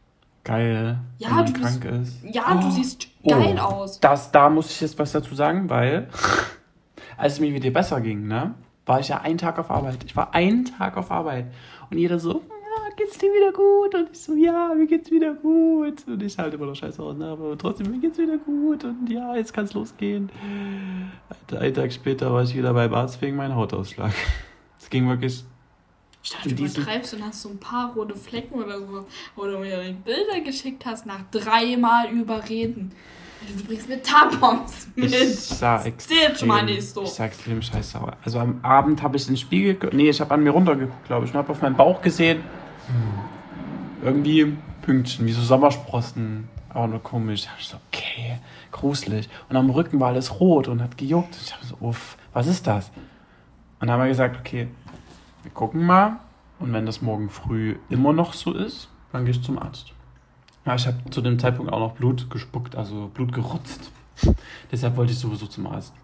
Geil, 0.44 0.98
Ja, 1.18 1.28
wenn 1.30 1.34
man 1.36 1.46
du 1.46 1.52
bist- 1.54 1.80
krank 1.82 1.84
ist. 2.00 2.18
Ja, 2.32 2.54
du 2.54 2.68
Oh. 2.68 2.70
siehst 2.70 3.08
Oh. 3.24 3.30
geil 3.30 3.58
aus. 3.58 3.98
Das, 3.98 4.30
da 4.30 4.48
muss 4.48 4.70
ich 4.70 4.80
jetzt 4.80 4.98
was 5.00 5.10
dazu 5.10 5.34
sagen, 5.34 5.68
weil 5.68 6.08
als 7.16 7.34
es 7.34 7.40
mir 7.40 7.52
wieder 7.52 7.70
besser 7.70 8.00
ging, 8.00 8.28
ne, 8.28 8.54
war 8.86 9.00
ich 9.00 9.08
ja 9.08 9.20
einen 9.20 9.36
Tag 9.38 9.58
auf 9.58 9.70
Arbeit. 9.70 9.98
Ich 10.06 10.14
war 10.16 10.32
einen 10.32 10.64
Tag 10.64 10.96
auf 10.96 11.10
Arbeit. 11.10 11.46
Und 11.90 11.98
jeder 11.98 12.18
so, 12.20 12.42
ja, 12.48 12.57
geht's 12.98 13.16
dir 13.18 13.28
wieder 13.32 13.52
gut? 13.52 13.94
Und 13.94 14.10
ich 14.12 14.18
so, 14.18 14.34
ja, 14.34 14.74
mir 14.74 14.86
geht's 14.86 15.10
wieder 15.10 15.32
gut. 15.32 16.06
Und 16.06 16.22
ich 16.22 16.36
halt 16.36 16.52
immer 16.52 16.66
noch 16.66 16.74
scheiße 16.74 17.02
aus, 17.02 17.16
ne, 17.16 17.26
aber 17.26 17.56
trotzdem, 17.56 17.90
mir 17.90 17.98
geht's 17.98 18.18
wieder 18.18 18.36
gut. 18.36 18.84
Und 18.84 19.08
ja, 19.08 19.34
jetzt 19.36 19.54
kann's 19.54 19.72
losgehen. 19.72 20.30
Einen 21.58 21.74
Tag 21.74 21.92
später 21.92 22.32
war 22.32 22.42
ich 22.42 22.54
wieder 22.56 22.74
beim 22.74 22.92
Arzt 22.92 23.22
wegen 23.22 23.36
meinem 23.36 23.54
Hautausschlag. 23.54 24.12
Es 24.78 24.90
ging 24.90 25.08
wirklich 25.08 25.44
Ich 26.22 26.30
dachte, 26.30 26.54
du 26.54 26.64
übertreibst 26.64 27.14
und 27.14 27.24
hast 27.24 27.40
so 27.42 27.48
ein 27.50 27.58
paar 27.58 27.94
rote 27.94 28.14
Flecken 28.16 28.54
oder 28.62 28.78
sowas. 28.78 29.04
Oder 29.36 29.58
mir 29.58 29.82
die 29.82 29.92
Bilder 29.92 30.40
geschickt 30.44 30.84
hast 30.84 31.06
nach 31.06 31.20
dreimal 31.30 32.10
überreden. 32.10 32.92
Du 33.56 33.64
bringst 33.64 33.88
mir 33.88 34.02
Tampons 34.02 34.88
mit. 34.96 35.14
Ich 35.14 35.36
sah 35.38 35.82
extrem, 35.84 36.64
nicht 36.66 36.82
so. 36.82 37.02
ich 37.04 37.10
sah 37.10 37.26
extrem 37.26 37.62
scheiße 37.62 38.00
aus. 38.00 38.10
Also 38.24 38.40
am 38.40 38.58
Abend 38.62 39.00
habe 39.02 39.16
ich 39.16 39.28
in 39.28 39.34
den 39.34 39.36
Spiegel, 39.38 39.74
ge- 39.74 39.90
nee, 39.94 40.10
ich 40.10 40.20
habe 40.20 40.34
an 40.34 40.42
mir 40.42 40.50
runtergeguckt, 40.50 41.04
glaube 41.06 41.24
ich, 41.24 41.30
und 41.32 41.38
habe 41.38 41.52
auf 41.52 41.62
meinen 41.62 41.76
Bauch 41.76 42.02
gesehen. 42.02 42.40
Irgendwie 44.02 44.56
Pünktchen, 44.82 45.26
wie 45.26 45.32
so 45.32 45.42
Sommersprossen, 45.42 46.48
aber 46.68 46.86
nur 46.86 47.02
komisch. 47.02 47.46
Ich 47.58 47.66
so, 47.66 47.76
okay, 47.88 48.38
gruselig. 48.70 49.28
Und 49.48 49.56
am 49.56 49.70
Rücken 49.70 50.00
war 50.00 50.08
alles 50.08 50.40
rot 50.40 50.68
und 50.68 50.82
hat 50.82 50.96
gejuckt. 50.96 51.34
Und 51.34 51.42
ich 51.42 51.54
habe 51.54 51.64
so, 51.64 51.76
uff, 51.80 52.16
was 52.32 52.46
ist 52.46 52.66
das? 52.66 52.90
Und 53.80 53.86
dann 53.86 53.92
haben 53.92 54.00
wir 54.00 54.08
gesagt, 54.08 54.38
okay, 54.38 54.68
wir 55.42 55.50
gucken 55.52 55.84
mal. 55.84 56.20
Und 56.58 56.72
wenn 56.72 56.86
das 56.86 57.02
morgen 57.02 57.30
früh 57.30 57.76
immer 57.88 58.12
noch 58.12 58.32
so 58.32 58.52
ist, 58.52 58.88
dann 59.12 59.24
gehe 59.24 59.32
ich 59.32 59.42
zum 59.42 59.58
Arzt. 59.58 59.92
Ja, 60.66 60.74
ich 60.74 60.86
habe 60.86 60.98
zu 61.10 61.20
dem 61.20 61.38
Zeitpunkt 61.38 61.72
auch 61.72 61.78
noch 61.78 61.92
Blut 61.92 62.28
gespuckt, 62.30 62.76
also 62.76 63.10
Blut 63.14 63.32
gerotzt. 63.32 63.90
Deshalb 64.72 64.96
wollte 64.96 65.12
ich 65.12 65.18
sowieso 65.18 65.46
zum 65.46 65.66
Arzt. 65.66 65.94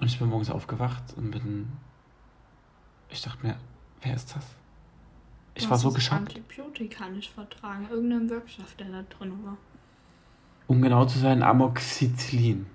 Und 0.00 0.06
ich 0.06 0.18
bin 0.18 0.28
morgens 0.28 0.50
aufgewacht 0.50 1.02
und 1.16 1.30
bin. 1.30 1.70
Ich 3.10 3.22
dachte 3.22 3.46
mir, 3.46 3.56
wer 4.00 4.14
ist 4.14 4.34
das? 4.34 4.44
Ich 5.54 5.68
war 5.68 5.78
so 5.78 5.90
geschockt. 5.90 6.20
Antibiotika 6.20 7.08
nicht 7.08 7.32
vertragen. 7.32 7.86
Irgendein 7.90 8.30
Wirkstoff, 8.30 8.74
der 8.76 8.88
da 8.88 9.02
drin 9.18 9.32
war. 9.44 9.56
Um 10.66 10.80
genau 10.80 11.04
zu 11.04 11.18
sein, 11.18 11.42
Amoxicillin. 11.42 12.66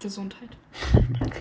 Gesundheit. 0.00 0.50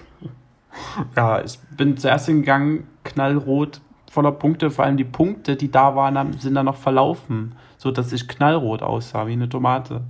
Ja, 1.16 1.44
ich 1.44 1.60
bin 1.76 1.98
zuerst 1.98 2.28
hingegangen, 2.28 2.88
knallrot, 3.04 3.82
voller 4.12 4.32
Punkte. 4.32 4.70
Vor 4.70 4.86
allem 4.86 4.98
die 4.98 5.04
Punkte, 5.04 5.56
die 5.56 5.72
da 5.72 5.96
waren, 5.96 6.34
sind 6.40 6.56
dann 6.56 6.66
noch 6.66 6.76
verlaufen. 6.76 7.56
So 7.78 7.92
dass 7.92 8.12
ich 8.12 8.28
knallrot 8.28 8.82
aussah, 8.82 9.28
wie 9.28 9.34
eine 9.34 9.50
Tomate. 9.50 10.02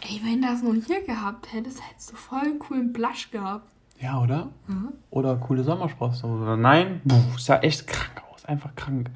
Ey, 0.00 0.20
wenn 0.24 0.42
das 0.42 0.62
nur 0.62 0.74
hier 0.74 1.04
gehabt 1.04 1.52
hättest, 1.52 1.80
hättest 1.88 2.12
du 2.12 2.16
voll 2.16 2.40
einen 2.40 2.58
coolen 2.58 2.92
Blush 2.92 3.30
gehabt. 3.30 3.68
Ja, 4.00 4.20
oder? 4.20 4.48
Mhm. 4.66 4.92
Oder 5.10 5.36
coole 5.36 5.62
Sommersprosse. 5.62 6.26
Oder 6.26 6.56
nein, 6.56 7.02
puh, 7.06 7.38
sah 7.38 7.58
echt 7.58 7.86
krank 7.86 8.22
aus. 8.29 8.29
Einfach 8.50 8.74
krank. 8.74 9.08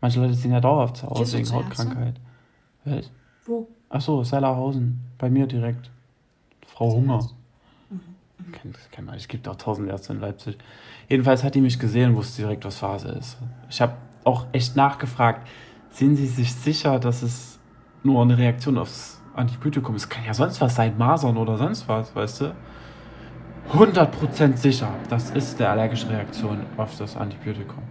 Manche 0.00 0.18
Leute 0.18 0.32
sehen 0.32 0.50
ja 0.50 0.60
dauerhaft 0.60 1.04
Gehst 1.14 1.34
du 1.34 1.38
wegen? 1.38 1.52
Hautkrankheit. 1.52 2.18
Was? 2.86 3.10
Wo? 3.44 3.68
Achso, 3.90 4.24
Sellerhausen. 4.24 4.98
Bei 5.18 5.28
mir 5.28 5.46
direkt. 5.46 5.90
Frau 6.66 6.90
Hunger. 6.92 7.20
Kennt, 8.50 8.78
kennt 8.90 9.06
man. 9.06 9.16
Es 9.16 9.28
gibt 9.28 9.46
auch 9.46 9.56
tausend 9.56 9.90
Ärzte 9.90 10.14
in 10.14 10.20
Leipzig. 10.20 10.56
Jedenfalls 11.06 11.44
hat 11.44 11.54
die 11.54 11.60
mich 11.60 11.78
gesehen 11.78 12.10
und 12.10 12.16
wusste 12.16 12.42
direkt, 12.42 12.64
was 12.64 12.78
Phase 12.78 13.08
ist. 13.08 13.36
Ich 13.68 13.82
habe 13.82 13.92
auch 14.24 14.46
echt 14.52 14.74
nachgefragt. 14.74 15.46
Sind 15.90 16.16
Sie 16.16 16.26
sich 16.26 16.54
sicher, 16.54 16.98
dass 16.98 17.22
es 17.22 17.60
nur 18.02 18.22
eine 18.22 18.38
Reaktion 18.38 18.78
aufs 18.78 19.20
Antibiotikum 19.34 19.96
ist? 19.96 20.04
Es 20.04 20.08
kann 20.08 20.24
ja 20.24 20.32
sonst 20.32 20.62
was 20.62 20.74
sein, 20.74 20.96
Masern 20.96 21.36
oder 21.36 21.58
sonst 21.58 21.86
was, 21.88 22.16
weißt 22.16 22.40
du? 22.40 22.54
100% 23.74 24.56
sicher, 24.56 24.90
das 25.10 25.30
ist 25.30 25.60
eine 25.60 25.68
allergische 25.70 26.08
Reaktion 26.08 26.64
auf 26.78 26.96
das 26.96 27.16
Antibiotikum. 27.16 27.82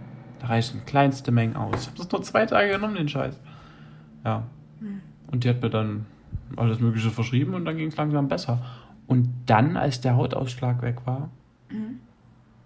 Da 0.42 0.48
reichen 0.48 0.84
kleinste 0.84 1.30
Mengen 1.30 1.56
aus. 1.56 1.82
Ich 1.82 1.86
habe 1.86 1.96
das 1.98 2.10
nur 2.10 2.22
zwei 2.22 2.46
Tage 2.46 2.72
genommen, 2.72 2.96
den 2.96 3.08
Scheiß. 3.08 3.38
Ja. 4.24 4.42
Und 5.30 5.44
die 5.44 5.48
hat 5.48 5.62
mir 5.62 5.70
dann 5.70 6.06
alles 6.56 6.80
Mögliche 6.80 7.10
verschrieben 7.10 7.54
und 7.54 7.64
dann 7.64 7.76
ging 7.76 7.88
es 7.88 7.96
langsam 7.96 8.28
besser. 8.28 8.58
Und 9.06 9.28
dann, 9.46 9.76
als 9.76 10.00
der 10.00 10.16
Hautausschlag 10.16 10.82
weg 10.82 11.06
war, 11.06 11.30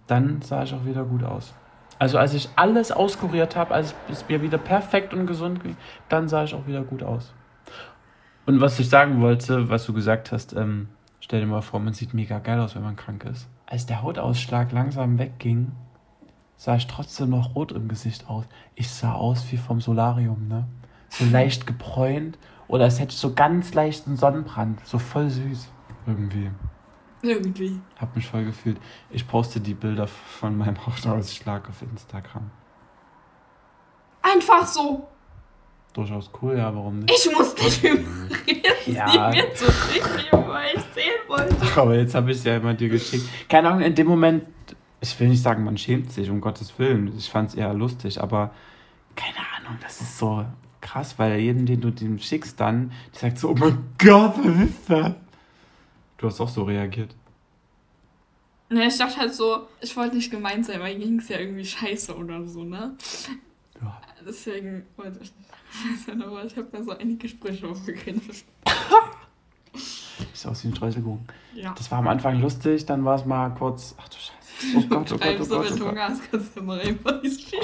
dann 0.06 0.42
sah 0.42 0.62
ich 0.62 0.72
auch 0.74 0.84
wieder 0.86 1.04
gut 1.04 1.22
aus. 1.22 1.54
Also 1.98 2.18
als 2.18 2.34
ich 2.34 2.48
alles 2.56 2.92
auskuriert 2.92 3.56
habe, 3.56 3.74
als 3.74 3.94
es 4.10 4.28
mir 4.28 4.42
wieder 4.42 4.58
perfekt 4.58 5.14
und 5.14 5.26
gesund 5.26 5.62
ging, 5.62 5.76
dann 6.08 6.28
sah 6.28 6.44
ich 6.44 6.54
auch 6.54 6.66
wieder 6.66 6.82
gut 6.82 7.02
aus. 7.02 7.32
Und 8.44 8.60
was 8.60 8.78
ich 8.78 8.88
sagen 8.88 9.20
wollte, 9.20 9.68
was 9.68 9.86
du 9.86 9.92
gesagt 9.92 10.30
hast, 10.30 10.54
ähm, 10.54 10.88
stell 11.20 11.40
dir 11.40 11.46
mal 11.46 11.62
vor, 11.62 11.80
man 11.80 11.94
sieht 11.94 12.14
mega 12.14 12.38
geil 12.38 12.60
aus, 12.60 12.74
wenn 12.74 12.82
man 12.82 12.96
krank 12.96 13.24
ist. 13.24 13.48
Als 13.66 13.86
der 13.86 14.02
Hautausschlag 14.02 14.72
langsam 14.72 15.18
wegging, 15.18 15.72
sah 16.56 16.76
ich 16.76 16.86
trotzdem 16.86 17.30
noch 17.30 17.54
rot 17.54 17.72
im 17.72 17.88
Gesicht 17.88 18.28
aus. 18.28 18.44
Ich 18.74 18.90
sah 18.90 19.12
aus 19.12 19.44
wie 19.52 19.56
vom 19.56 19.80
Solarium, 19.80 20.48
ne? 20.48 20.66
So 21.08 21.24
leicht 21.26 21.66
gebräunt 21.66 22.38
oder 22.68 22.84
als 22.84 22.98
hätte 22.98 23.12
ich 23.12 23.18
so 23.18 23.34
ganz 23.34 23.74
leichten 23.74 24.16
Sonnenbrand. 24.16 24.84
So 24.86 24.98
voll 24.98 25.30
süß. 25.30 25.68
Irgendwie. 26.06 26.50
Irgendwie. 27.22 27.80
Hab 27.98 28.14
mich 28.14 28.26
voll 28.26 28.44
gefühlt. 28.44 28.78
Ich 29.10 29.26
poste 29.26 29.60
die 29.60 29.74
Bilder 29.74 30.06
von 30.06 30.56
meinem 30.56 30.84
Hautausschlag 30.86 31.68
auf 31.68 31.82
Instagram. 31.82 32.50
Einfach 34.22 34.66
so. 34.66 35.06
Durchaus 35.92 36.30
cool, 36.42 36.58
ja, 36.58 36.74
warum 36.74 37.00
nicht? 37.00 37.10
Ich 37.26 37.32
muss 37.32 37.54
nicht 37.56 37.82
übrigens 37.84 38.86
Ja. 38.86 39.06
nicht 39.06 39.44
mehr 39.44 39.54
zurückgeben, 39.54 40.48
weil 40.48 40.76
ich 40.76 40.82
sehen 40.94 41.12
wollte. 41.28 41.80
Aber 41.80 41.94
jetzt 41.94 42.14
habe 42.14 42.30
ich 42.30 42.38
es 42.38 42.44
ja 42.44 42.56
immer 42.56 42.74
dir 42.74 42.88
geschickt. 42.90 43.24
Keine 43.48 43.68
Ahnung, 43.70 43.82
in 43.82 43.94
dem 43.94 44.06
Moment, 44.06 44.44
ich 45.00 45.18
will 45.20 45.28
nicht 45.28 45.42
sagen, 45.42 45.64
man 45.64 45.78
schämt 45.78 46.12
sich, 46.12 46.30
um 46.30 46.40
Gottes 46.40 46.78
Willen. 46.78 47.16
Ich 47.16 47.30
fand 47.30 47.50
es 47.50 47.54
eher 47.54 47.74
lustig, 47.74 48.20
aber 48.20 48.52
keine 49.14 49.38
Ahnung, 49.56 49.78
das 49.82 50.00
ist 50.00 50.18
so 50.18 50.44
krass, 50.80 51.18
weil 51.18 51.40
jeden, 51.40 51.66
den 51.66 51.80
du 51.80 51.90
dem 51.90 52.18
schickst, 52.18 52.60
dann, 52.60 52.92
der 53.12 53.20
sagt 53.20 53.38
so, 53.38 53.50
oh 53.50 53.54
mein 53.54 53.84
Gott, 53.98 54.34
was 54.38 54.68
ist 54.68 54.90
das? 54.90 55.12
Du 56.18 56.26
hast 56.26 56.40
auch 56.40 56.48
so 56.48 56.62
reagiert. 56.64 57.14
Ne, 58.68 58.86
ich 58.86 58.96
dachte 58.98 59.18
halt 59.18 59.34
so, 59.34 59.68
ich 59.80 59.96
wollte 59.96 60.16
nicht 60.16 60.30
gemeint 60.30 60.66
sein, 60.66 60.80
weil 60.80 60.98
ging 60.98 61.18
es 61.18 61.28
ja 61.28 61.38
irgendwie 61.38 61.64
scheiße 61.64 62.16
oder 62.16 62.44
so, 62.46 62.64
ne? 62.64 62.96
Ja. 63.80 64.00
Deswegen 64.26 64.84
wollte 64.96 65.20
ich 65.22 65.32
nicht 65.88 66.04
sein, 66.04 66.20
aber 66.22 66.44
ich 66.44 66.56
habe 66.56 66.68
ja 66.72 66.82
so 66.82 66.90
einige 66.92 67.28
Sprüche 67.28 67.68
aufgegriffen. 67.68 68.22
Ist 70.32 70.46
aus 70.46 70.64
wie 70.64 70.68
ein 70.68 70.74
Streuselkuchen. 70.74 71.26
Ja. 71.54 71.74
Das 71.76 71.90
war 71.90 71.98
am 71.98 72.08
Anfang 72.08 72.40
lustig, 72.40 72.86
dann 72.86 73.04
war 73.04 73.16
es 73.16 73.24
mal 73.24 73.50
kurz, 73.50 73.94
ach 73.98 74.08
du 74.08 74.16
Scheiße. 74.16 74.35
Oh 74.76 74.80
Gott, 74.88 75.12
oh 75.12 75.18
Gott, 75.18 75.36
oh 75.40 75.42
so, 75.44 75.56
Gott, 75.56 75.64
wenn 75.66 75.72
oh 75.74 75.76
du. 75.76 75.88
Hunger 75.90 76.08
hast, 76.08 76.30
kannst 76.30 76.56
du 76.56 76.60
immer 76.60 76.76
nicht 76.76 77.40
spielen. 77.42 77.62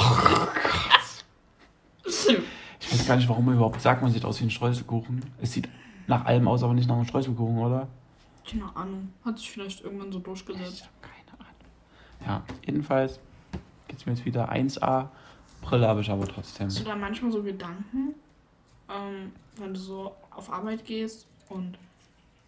Ich 2.80 2.92
weiß 2.92 3.06
gar 3.06 3.16
nicht, 3.16 3.28
warum 3.28 3.44
man 3.46 3.54
überhaupt 3.54 3.80
sagt, 3.80 4.02
man 4.02 4.10
sieht 4.12 4.24
aus 4.24 4.40
wie 4.40 4.44
ein 4.44 4.50
Streuselkuchen. 4.50 5.24
Es 5.40 5.52
sieht 5.52 5.68
nach 6.06 6.24
allem 6.24 6.48
aus, 6.48 6.62
aber 6.62 6.74
nicht 6.74 6.88
nach 6.88 6.96
einem 6.96 7.04
Streuselkuchen, 7.06 7.58
oder? 7.58 7.88
Keine 8.48 8.74
Ahnung. 8.76 9.12
Hat 9.24 9.38
sich 9.38 9.50
vielleicht 9.50 9.82
irgendwann 9.82 10.10
so 10.12 10.18
Ich 10.18 10.24
durchgesetzt. 10.24 10.82
habe 10.82 10.92
keine 11.00 11.40
Ahnung. 11.40 11.60
Ja, 12.26 12.42
jedenfalls 12.66 13.20
geht's 13.88 14.04
mir 14.06 14.12
jetzt 14.12 14.24
wieder 14.24 14.50
1A. 14.50 15.08
Brille 15.62 15.86
habe 15.86 16.00
ich 16.00 16.10
aber 16.10 16.26
trotzdem. 16.26 16.66
Hast 16.66 16.80
du 16.80 16.84
da 16.84 16.96
manchmal 16.96 17.30
so 17.30 17.42
Gedanken, 17.42 18.14
ähm, 18.90 19.32
wenn 19.56 19.72
du 19.74 19.78
so 19.80 20.16
auf 20.30 20.52
Arbeit 20.52 20.84
gehst 20.84 21.26
und 21.48 21.78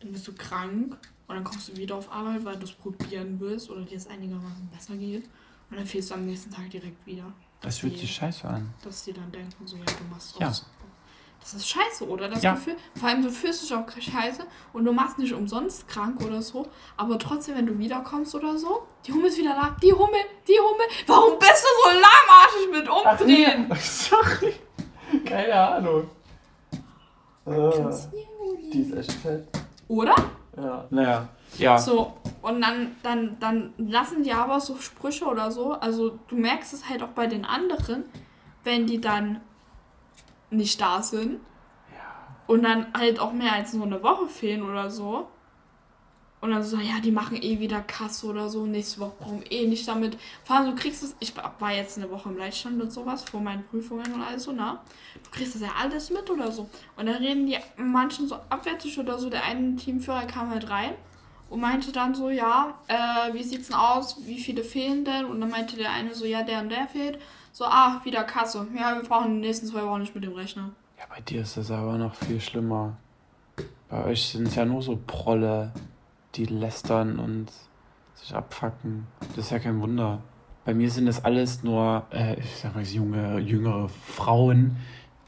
dann 0.00 0.12
bist 0.12 0.26
du 0.26 0.32
krank 0.34 0.96
und 1.26 1.34
dann 1.36 1.44
kommst 1.44 1.68
du 1.68 1.76
wieder 1.76 1.96
auf 1.96 2.10
Arbeit, 2.12 2.44
weil 2.44 2.56
du 2.56 2.64
es 2.64 2.72
probieren 2.72 3.36
willst 3.40 3.70
oder 3.70 3.82
dir 3.82 3.96
es 3.96 4.06
einigermaßen 4.06 4.68
besser 4.72 4.96
geht 4.96 5.24
und 5.70 5.76
dann 5.78 5.86
fehlst 5.86 6.10
du 6.10 6.14
am 6.14 6.24
nächsten 6.26 6.50
Tag 6.50 6.68
direkt 6.70 7.04
wieder. 7.06 7.24
Das 7.60 7.78
fühlt 7.78 7.96
sich 7.98 8.14
scheiße 8.14 8.46
an. 8.46 8.72
Dass 8.84 9.04
die 9.04 9.12
dann 9.14 9.30
denken, 9.32 9.66
so 9.66 9.76
ja, 9.76 9.84
du 9.84 10.04
machst 10.10 10.38
Ja. 10.38 10.52
Das 11.40 11.52
ist 11.52 11.68
scheiße, 11.68 12.08
oder? 12.08 12.28
Das 12.30 12.42
Ja. 12.42 12.54
Gefühl. 12.54 12.76
Vor 12.94 13.06
allem, 13.08 13.22
du 13.22 13.30
fühlst 13.30 13.62
dich 13.64 13.74
auch 13.74 13.84
scheiße 13.90 14.46
und 14.72 14.84
du 14.86 14.92
machst 14.92 15.18
nicht 15.18 15.34
umsonst 15.34 15.86
krank 15.86 16.18
oder 16.24 16.40
so. 16.40 16.66
Aber 16.96 17.18
trotzdem, 17.18 17.56
wenn 17.56 17.66
du 17.66 17.78
wiederkommst 17.78 18.34
oder 18.34 18.56
so, 18.58 18.86
die 19.06 19.12
Hummel 19.12 19.26
ist 19.26 19.36
wieder 19.36 19.50
da. 19.54 19.76
Die 19.82 19.92
Hummel, 19.92 20.20
die 20.48 20.58
Hummel. 20.58 20.86
Warum 21.06 21.38
bist 21.38 21.62
du 21.62 21.68
so 21.82 22.00
lahmarschig 22.00 22.70
mit 22.70 22.88
umdrehen? 22.88 23.70
Sorry. 23.78 24.54
Keine 25.26 25.52
Ahnung. 25.54 26.08
Du- 27.44 28.10
die 28.72 28.80
ist 28.80 28.92
echt 28.96 29.12
fett. 29.12 29.46
Oder? 29.88 30.14
Ja. 30.56 30.84
Naja. 30.90 31.28
Ja. 31.58 31.78
So, 31.78 32.14
und 32.42 32.61
dann, 32.61 32.96
dann, 33.02 33.37
dann 33.40 33.73
lassen 33.78 34.23
die 34.23 34.32
aber 34.32 34.61
so 34.61 34.76
Sprüche 34.76 35.25
oder 35.25 35.50
so. 35.50 35.73
Also 35.73 36.18
du 36.28 36.37
merkst 36.37 36.73
es 36.75 36.88
halt 36.88 37.02
auch 37.02 37.08
bei 37.08 37.26
den 37.26 37.44
anderen, 37.44 38.04
wenn 38.64 38.87
die 38.87 39.00
dann 39.00 39.40
nicht 40.50 40.80
da 40.80 41.02
sind. 41.02 41.40
Und 42.46 42.62
dann 42.62 42.87
halt 42.92 43.20
auch 43.20 43.32
mehr 43.32 43.54
als 43.54 43.73
nur 43.73 43.87
eine 43.87 44.02
Woche 44.02 44.26
fehlen 44.26 44.62
oder 44.62 44.90
so. 44.90 45.28
Und 46.44 46.50
dann 46.50 46.62
so, 46.62 46.76
ja, 46.76 47.00
die 47.02 47.10
machen 47.10 47.42
eh 47.42 47.58
wieder 47.58 47.80
Kasse 47.80 48.26
oder 48.26 48.50
so. 48.50 48.66
Nächste 48.66 49.00
Woche 49.00 49.14
brauchen 49.18 49.40
wir 49.40 49.50
eh 49.50 49.66
nicht 49.66 49.88
damit. 49.88 50.18
Vor 50.44 50.56
allem, 50.56 50.66
du 50.66 50.74
kriegst 50.74 51.02
es. 51.02 51.16
Ich 51.18 51.32
war 51.34 51.72
jetzt 51.72 51.96
eine 51.96 52.10
Woche 52.10 52.28
im 52.28 52.36
Leitstand 52.36 52.82
und 52.82 52.92
sowas 52.92 53.24
vor 53.24 53.40
meinen 53.40 53.64
Prüfungen 53.64 54.12
und 54.12 54.20
alles 54.20 54.42
so, 54.42 54.52
ne? 54.52 54.78
Du 55.22 55.30
kriegst 55.30 55.54
das 55.54 55.62
ja 55.62 55.70
alles 55.80 56.10
mit 56.10 56.28
oder 56.28 56.52
so. 56.52 56.68
Und 56.98 57.06
dann 57.06 57.14
reden 57.14 57.46
die 57.46 57.56
manchen 57.78 58.28
so 58.28 58.34
abwertig 58.50 58.98
oder 58.98 59.18
so. 59.18 59.30
Der 59.30 59.42
eine 59.42 59.74
Teamführer 59.76 60.26
kam 60.26 60.50
halt 60.50 60.68
rein 60.68 60.90
und 61.48 61.62
meinte 61.62 61.92
dann 61.92 62.14
so, 62.14 62.28
ja, 62.28 62.74
äh, 62.88 63.32
wie 63.32 63.42
sieht's 63.42 63.68
denn 63.68 63.76
aus? 63.76 64.18
Wie 64.26 64.38
viele 64.38 64.64
fehlen 64.64 65.06
denn? 65.06 65.24
Und 65.24 65.40
dann 65.40 65.48
meinte 65.48 65.76
der 65.76 65.92
eine 65.92 66.14
so, 66.14 66.26
ja, 66.26 66.42
der 66.42 66.60
und 66.60 66.68
der 66.68 66.86
fehlt. 66.88 67.18
So, 67.52 67.64
ah, 67.64 68.02
wieder 68.04 68.22
Kasse. 68.24 68.66
Ja, 68.78 68.94
wir 68.96 69.08
brauchen 69.08 69.40
die 69.40 69.46
nächsten 69.46 69.66
zwei 69.66 69.82
Wochen 69.86 70.02
nicht 70.02 70.14
mit 70.14 70.24
dem 70.24 70.34
rechnen. 70.34 70.76
Ja, 70.98 71.04
bei 71.08 71.22
dir 71.22 71.40
ist 71.40 71.56
das 71.56 71.70
aber 71.70 71.96
noch 71.96 72.14
viel 72.14 72.38
schlimmer. 72.38 72.98
Bei 73.88 74.04
euch 74.04 74.26
sind 74.28 74.48
es 74.48 74.56
ja 74.56 74.66
nur 74.66 74.82
so 74.82 74.98
Prolle, 75.06 75.72
die 76.36 76.46
lästern 76.46 77.18
und 77.18 77.50
sich 78.14 78.34
abfacken. 78.34 79.06
Das 79.36 79.46
ist 79.46 79.50
ja 79.50 79.58
kein 79.58 79.80
Wunder. 79.80 80.20
Bei 80.64 80.74
mir 80.74 80.90
sind 80.90 81.06
das 81.06 81.24
alles 81.24 81.62
nur, 81.62 82.06
äh, 82.10 82.38
ich 82.40 82.56
sag 82.56 82.74
mal, 82.74 82.84
junge, 82.84 83.38
jüngere 83.38 83.88
Frauen, 83.88 84.76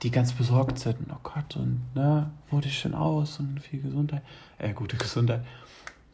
die 0.02 0.10
ganz 0.10 0.32
besorgt 0.32 0.78
sind. 0.78 0.96
Oh 1.10 1.18
Gott, 1.22 1.56
und 1.56 1.82
ne, 1.94 2.30
wurde 2.50 2.68
ich 2.68 2.78
schon 2.78 2.94
aus 2.94 3.38
und 3.38 3.60
viel 3.60 3.82
Gesundheit. 3.82 4.22
Äh, 4.58 4.72
gute 4.72 4.96
Gesundheit. 4.96 5.44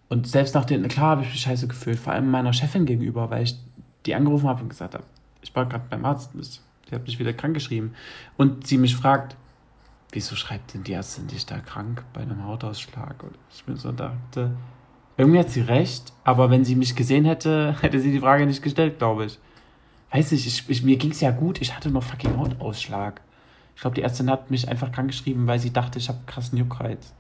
Und 0.09 0.27
selbst 0.27 0.55
nach 0.55 0.65
den, 0.65 0.87
klar 0.89 1.11
habe 1.11 1.23
ich 1.23 1.31
mich 1.31 1.41
scheiße 1.41 1.69
gefühlt, 1.69 1.99
vor 1.99 2.13
allem 2.13 2.31
meiner 2.31 2.53
Chefin 2.53 2.85
gegenüber, 2.85 3.31
weil 3.31 3.45
ich 3.45 3.57
die 4.05 4.15
angerufen 4.15 4.49
habe 4.49 4.63
und 4.63 4.69
gesagt 4.69 4.95
habe, 4.95 5.05
ich 5.41 5.55
war 5.55 5.67
gerade 5.67 5.85
beim 5.89 6.05
Arzt, 6.05 6.31
sie 6.39 6.95
hat 6.95 7.07
mich 7.07 7.19
wieder 7.19 7.33
krank 7.33 7.55
geschrieben. 7.55 7.95
Und 8.37 8.67
sie 8.67 8.79
mich 8.79 8.97
fragt, 8.97 9.37
wieso 10.11 10.37
schreibt 10.37 10.75
denn 10.75 10.85
die 10.85 10.93
Ärztin 10.93 11.29
dich 11.29 11.47
da 11.47 11.59
krank 11.59 12.05
bei 12.13 12.21
einem 12.21 12.45
Hautausschlag? 12.45 13.23
Und 13.23 13.39
ich 13.55 13.65
bin 13.65 13.77
so 13.77 13.93
dachte, 13.93 14.53
irgendwie 15.17 15.39
hat 15.39 15.51
sie 15.51 15.61
recht, 15.61 16.13
aber 16.25 16.51
wenn 16.51 16.65
sie 16.65 16.75
mich 16.75 16.97
gesehen 16.97 17.25
hätte, 17.25 17.77
hätte 17.83 18.01
sie 18.01 18.13
die 18.13 18.21
Frage 18.21 18.47
nicht 18.47 18.63
gestellt, 18.63 18.99
glaube 18.99 19.27
ich. 19.27 19.39
Weiß 20.11 20.33
nicht, 20.33 20.47
ich, 20.47 20.69
ich, 20.69 20.83
mir 20.83 20.97
ging 20.97 21.13
es 21.13 21.21
ja 21.21 21.31
gut, 21.31 21.61
ich 21.61 21.75
hatte 21.75 21.91
noch 21.91 22.03
fucking 22.03 22.37
Hautausschlag. 22.37 23.21
Ich 23.75 23.81
glaube, 23.81 23.95
die 23.95 24.03
Ärztin 24.03 24.31
hat 24.31 24.51
mich 24.51 24.69
einfach 24.69 24.93
krank 24.93 25.09
geschrieben, 25.09 25.47
weil 25.47 25.59
sie 25.59 25.73
dachte, 25.73 25.99
ich 25.99 26.09
habe 26.09 26.19
krassen 26.27 26.59
Juckreiz. 26.59 27.15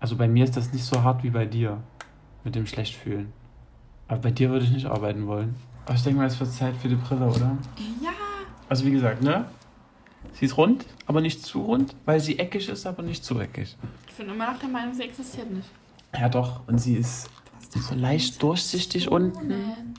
Also 0.00 0.16
bei 0.16 0.26
mir 0.26 0.44
ist 0.44 0.56
das 0.56 0.72
nicht 0.72 0.84
so 0.84 1.02
hart 1.02 1.22
wie 1.22 1.30
bei 1.30 1.44
dir 1.44 1.82
mit 2.44 2.54
dem 2.54 2.66
Schlechtfühlen. 2.66 3.32
Aber 4.08 4.20
bei 4.20 4.30
dir 4.30 4.50
würde 4.50 4.64
ich 4.64 4.72
nicht 4.72 4.86
arbeiten 4.86 5.26
wollen. 5.26 5.54
Aber 5.84 5.94
ich 5.94 6.02
denke 6.02 6.18
mal, 6.18 6.26
es 6.26 6.40
wird 6.40 6.50
Zeit 6.50 6.76
für 6.76 6.88
die 6.88 6.96
Brille, 6.96 7.26
oder? 7.26 7.56
Ja. 8.02 8.10
Also 8.68 8.84
wie 8.86 8.90
gesagt, 8.90 9.22
ne? 9.22 9.44
Sie 10.32 10.46
ist 10.46 10.56
rund, 10.56 10.86
aber 11.06 11.20
nicht 11.20 11.44
zu 11.44 11.62
rund, 11.62 11.94
weil 12.04 12.20
sie 12.20 12.38
eckig 12.38 12.68
ist, 12.68 12.86
aber 12.86 13.02
nicht 13.02 13.24
zu 13.24 13.38
eckig. 13.38 13.76
Ich 14.08 14.14
bin 14.14 14.28
immer 14.28 14.52
noch 14.52 14.58
der 14.58 14.68
Meinung, 14.68 14.94
sie 14.94 15.02
existiert 15.02 15.50
nicht. 15.50 15.68
Ja 16.18 16.28
doch, 16.28 16.60
und 16.66 16.78
sie 16.78 16.94
ist 16.96 17.28
so 17.88 17.94
leicht 17.94 18.42
durchsichtig 18.42 19.10
unten. 19.10 19.94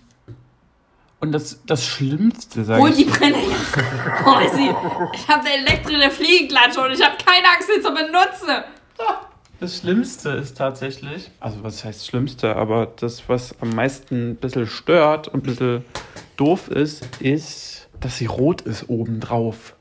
Und 1.20 1.32
das, 1.32 1.62
das 1.66 1.86
Schlimmste, 1.86 2.66
sag 2.66 2.80
Hol 2.82 2.90
ich. 2.90 2.98
die 2.98 3.06
Brille 3.06 3.38
jetzt. 3.38 3.78
Hol 4.26 4.50
sie. 4.54 4.70
Ich 5.14 5.28
habe 5.28 5.46
eine 5.46 5.66
elektrische 5.66 6.10
Fliegenklatsche 6.12 6.82
und 6.82 6.92
ich 6.92 7.02
habe 7.02 7.16
keine 7.26 7.48
Angst, 7.48 7.70
sie 7.74 7.82
zu 7.82 7.94
benutzen. 7.94 8.64
Das 9.60 9.78
Schlimmste 9.78 10.32
ist 10.32 10.58
tatsächlich, 10.58 11.32
also 11.40 11.64
was 11.64 11.86
heißt 11.86 12.06
Schlimmste, 12.06 12.58
aber 12.58 12.88
das, 12.98 13.30
was 13.30 13.56
am 13.62 13.70
meisten 13.70 14.32
ein 14.32 14.36
bisschen 14.36 14.68
stört 14.68 15.30
und 15.30 15.44
ein 15.44 15.44
bisschen 15.44 15.86
doof 16.36 16.68
ist, 16.68 17.22
ist, 17.22 17.88
dass 18.02 18.18
sie 18.18 18.26
rot 18.26 18.62
ist 18.62 18.90
obendrauf. 18.90 19.76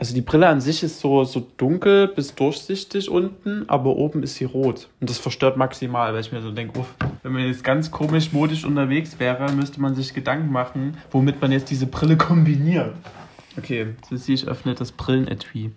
Also 0.00 0.14
die 0.14 0.22
Brille 0.22 0.48
an 0.48 0.62
sich 0.62 0.82
ist 0.82 0.98
so, 0.98 1.24
so 1.24 1.46
dunkel 1.58 2.08
bis 2.08 2.34
durchsichtig 2.34 3.10
unten, 3.10 3.68
aber 3.68 3.96
oben 3.96 4.22
ist 4.22 4.36
sie 4.36 4.46
rot. 4.46 4.88
Und 4.98 5.10
das 5.10 5.18
verstört 5.18 5.58
maximal, 5.58 6.14
weil 6.14 6.22
ich 6.22 6.32
mir 6.32 6.40
so 6.40 6.50
denke, 6.50 6.80
uff, 6.80 6.94
wenn 7.22 7.32
man 7.32 7.46
jetzt 7.46 7.62
ganz 7.62 7.90
komisch 7.90 8.32
modisch 8.32 8.64
unterwegs 8.64 9.18
wäre, 9.18 9.52
müsste 9.52 9.78
man 9.78 9.94
sich 9.94 10.14
Gedanken 10.14 10.50
machen, 10.50 10.96
womit 11.10 11.42
man 11.42 11.52
jetzt 11.52 11.68
diese 11.68 11.86
Brille 11.86 12.16
kombiniert. 12.16 12.94
Okay, 13.58 13.88
Sissi, 14.08 14.32
ich 14.32 14.48
öffne 14.48 14.74
das 14.74 14.90
Brillenetui. 14.90 15.70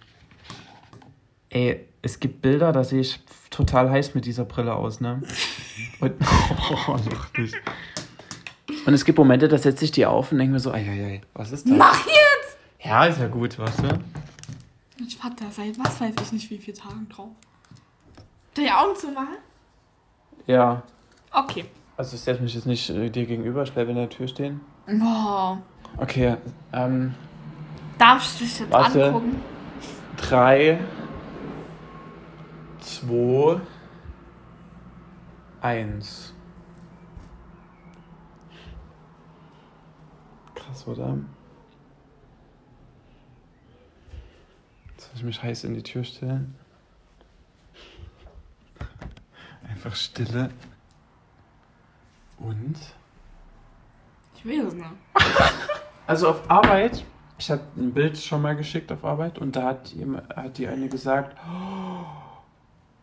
Ey, 1.49 1.81
es 2.01 2.17
gibt 2.17 2.41
Bilder, 2.41 2.71
da 2.71 2.85
sehe 2.85 3.01
ich 3.01 3.19
total 3.49 3.89
heiß 3.89 4.15
mit 4.15 4.25
dieser 4.25 4.45
Brille 4.45 4.73
aus, 4.73 5.01
ne? 5.01 5.21
Und, 5.99 6.13
oh, 6.87 6.91
noch 6.91 7.37
nicht. 7.37 7.55
Und 8.85 8.93
es 8.93 9.03
gibt 9.03 9.17
Momente, 9.17 9.49
da 9.49 9.57
setze 9.57 9.83
ich 9.83 9.91
die 9.91 10.05
auf 10.05 10.31
und 10.31 10.37
denke 10.37 10.53
mir 10.53 10.59
so, 10.61 10.71
ei, 10.71 10.87
ei, 10.89 11.05
ei, 11.05 11.21
was 11.33 11.51
ist 11.51 11.69
das? 11.69 11.77
Mach 11.77 12.05
jetzt. 12.05 12.22
Ja, 12.83 13.05
ist 13.05 13.19
ja 13.19 13.27
gut, 13.27 13.57
weißt 13.57 13.79
du? 13.79 13.99
Ich 15.05 15.21
warte 15.23 15.43
da 15.45 15.51
seit 15.51 15.77
was 15.79 15.99
weiß 16.01 16.13
ich 16.21 16.31
nicht 16.33 16.49
wie 16.49 16.57
viele 16.57 16.77
Tagen 16.77 17.07
drauf. 17.09 17.29
Die 18.57 18.69
Augen 18.69 18.95
zu 18.95 19.07
machen? 19.11 19.37
Ja. 20.45 20.83
Okay. 21.31 21.65
Also 21.97 22.15
ich 22.15 22.21
setze 22.21 22.41
mich 22.41 22.53
jetzt 22.53 22.65
nicht 22.65 22.89
äh, 22.89 23.09
dir 23.09 23.25
gegenüber, 23.25 23.63
ich 23.63 23.73
bleibe 23.73 23.91
in 23.91 23.97
der 23.97 24.09
Tür 24.09 24.27
stehen. 24.27 24.61
Boah. 24.87 25.61
Okay, 25.97 26.37
ähm, 26.73 27.13
Darfst 27.97 28.39
du 28.39 28.43
dich 28.43 28.59
jetzt 28.59 28.71
Warte. 28.71 29.05
angucken? 29.05 29.41
drei, 30.17 30.79
zwei, 32.79 33.59
eins. 35.61 36.33
Krass, 40.55 40.87
oder? 40.87 41.17
Soll 45.13 45.19
ich 45.19 45.23
mich 45.23 45.43
heiß 45.43 45.63
in 45.65 45.75
die 45.75 45.83
Tür 45.83 46.03
stellen? 46.03 46.55
Einfach 49.69 49.95
Stille. 49.95 50.49
Und? 52.39 52.75
Ich 54.35 54.45
will 54.45 54.67
es 54.67 54.73
nicht. 54.73 54.87
Also 56.05 56.27
auf 56.27 56.51
Arbeit, 56.51 57.05
ich 57.37 57.49
habe 57.49 57.61
ein 57.77 57.93
Bild 57.93 58.17
schon 58.17 58.41
mal 58.41 58.57
geschickt 58.57 58.91
auf 58.91 59.05
Arbeit 59.05 59.39
und 59.39 59.55
da 59.55 59.63
hat, 59.63 59.87
jemand, 59.93 60.27
hat 60.35 60.57
die 60.57 60.67
eine 60.67 60.89
gesagt, 60.89 61.37
"Oh, 61.47 62.03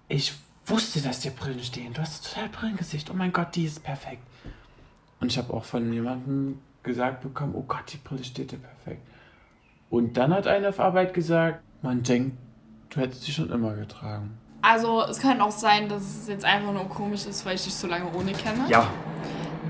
ich 0.06 0.34
wusste, 0.66 1.00
dass 1.00 1.20
dir 1.20 1.30
Brillen 1.30 1.62
stehen. 1.62 1.92
Du 1.92 2.00
hast 2.00 2.28
total 2.28 2.48
Brillengesicht. 2.48 3.10
Oh 3.10 3.14
mein 3.14 3.32
Gott, 3.32 3.54
die 3.54 3.64
ist 3.64 3.82
perfekt. 3.82 4.22
Und 5.20 5.32
ich 5.32 5.38
habe 5.38 5.52
auch 5.52 5.64
von 5.64 5.92
jemandem 5.92 6.60
gesagt 6.82 7.22
bekommen, 7.22 7.54
oh 7.54 7.62
Gott, 7.62 7.92
die 7.92 7.98
Brille 7.98 8.24
steht 8.24 8.52
dir 8.52 8.58
perfekt. 8.58 9.02
Und 9.90 10.16
dann 10.16 10.32
hat 10.32 10.46
eine 10.46 10.68
auf 10.68 10.80
Arbeit 10.80 11.12
gesagt, 11.14 11.62
man 11.82 12.02
denkt, 12.02 12.36
du 12.90 13.00
hättest 13.00 13.26
die 13.26 13.32
schon 13.32 13.50
immer 13.50 13.74
getragen. 13.74 14.38
Also, 14.62 15.02
es 15.04 15.18
kann 15.20 15.40
auch 15.40 15.50
sein, 15.50 15.88
dass 15.88 16.02
es 16.02 16.28
jetzt 16.28 16.44
einfach 16.44 16.72
nur 16.72 16.88
komisch 16.88 17.24
ist, 17.26 17.46
weil 17.46 17.54
ich 17.54 17.64
dich 17.64 17.74
so 17.74 17.86
lange 17.86 18.12
ohne 18.12 18.32
kenne. 18.32 18.64
Ja. 18.68 18.86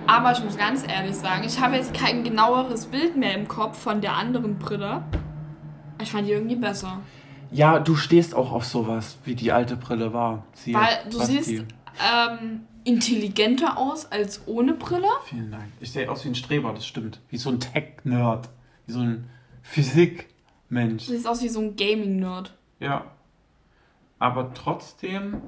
Aber 0.06 0.32
ich 0.32 0.42
muss 0.42 0.56
ganz 0.56 0.84
ehrlich 0.86 1.14
sagen, 1.14 1.44
ich 1.44 1.60
habe 1.60 1.76
jetzt 1.76 1.94
kein 1.94 2.24
genaueres 2.24 2.86
Bild 2.86 3.16
mehr 3.16 3.34
im 3.34 3.46
Kopf 3.46 3.78
von 3.78 4.00
der 4.00 4.14
anderen 4.14 4.58
Brille. 4.58 5.02
Ich 6.02 6.10
fand 6.10 6.26
die 6.26 6.32
irgendwie 6.32 6.56
besser. 6.56 7.00
Ja, 7.52 7.78
du 7.78 7.94
stehst 7.94 8.34
auch 8.34 8.50
auf 8.52 8.64
sowas, 8.64 9.18
wie 9.24 9.34
die 9.34 9.52
alte 9.52 9.76
Brille 9.76 10.12
war. 10.12 10.44
Sie 10.54 10.74
Weil 10.74 10.98
du 11.10 11.18
Basti. 11.18 11.42
siehst 11.42 11.64
ähm, 12.00 12.62
intelligenter 12.84 13.76
aus 13.76 14.10
als 14.10 14.42
ohne 14.46 14.74
Brille. 14.74 15.08
Vielen 15.26 15.50
Dank. 15.50 15.64
Ich 15.80 15.92
sehe 15.92 16.10
aus 16.10 16.24
wie 16.24 16.28
ein 16.28 16.34
Streber, 16.34 16.72
das 16.72 16.86
stimmt. 16.86 17.20
Wie 17.28 17.36
so 17.36 17.50
ein 17.50 17.60
Tech-Nerd. 17.60 18.48
Wie 18.86 18.92
so 18.92 19.00
ein 19.00 19.28
Physik-Mensch. 20.70 21.06
Du 21.06 21.12
siehst 21.12 21.26
aus 21.26 21.42
wie 21.42 21.48
so 21.48 21.60
ein 21.60 21.76
Gaming-Nerd. 21.76 22.54
Ja. 22.78 23.04
Aber 24.18 24.52
trotzdem 24.54 25.42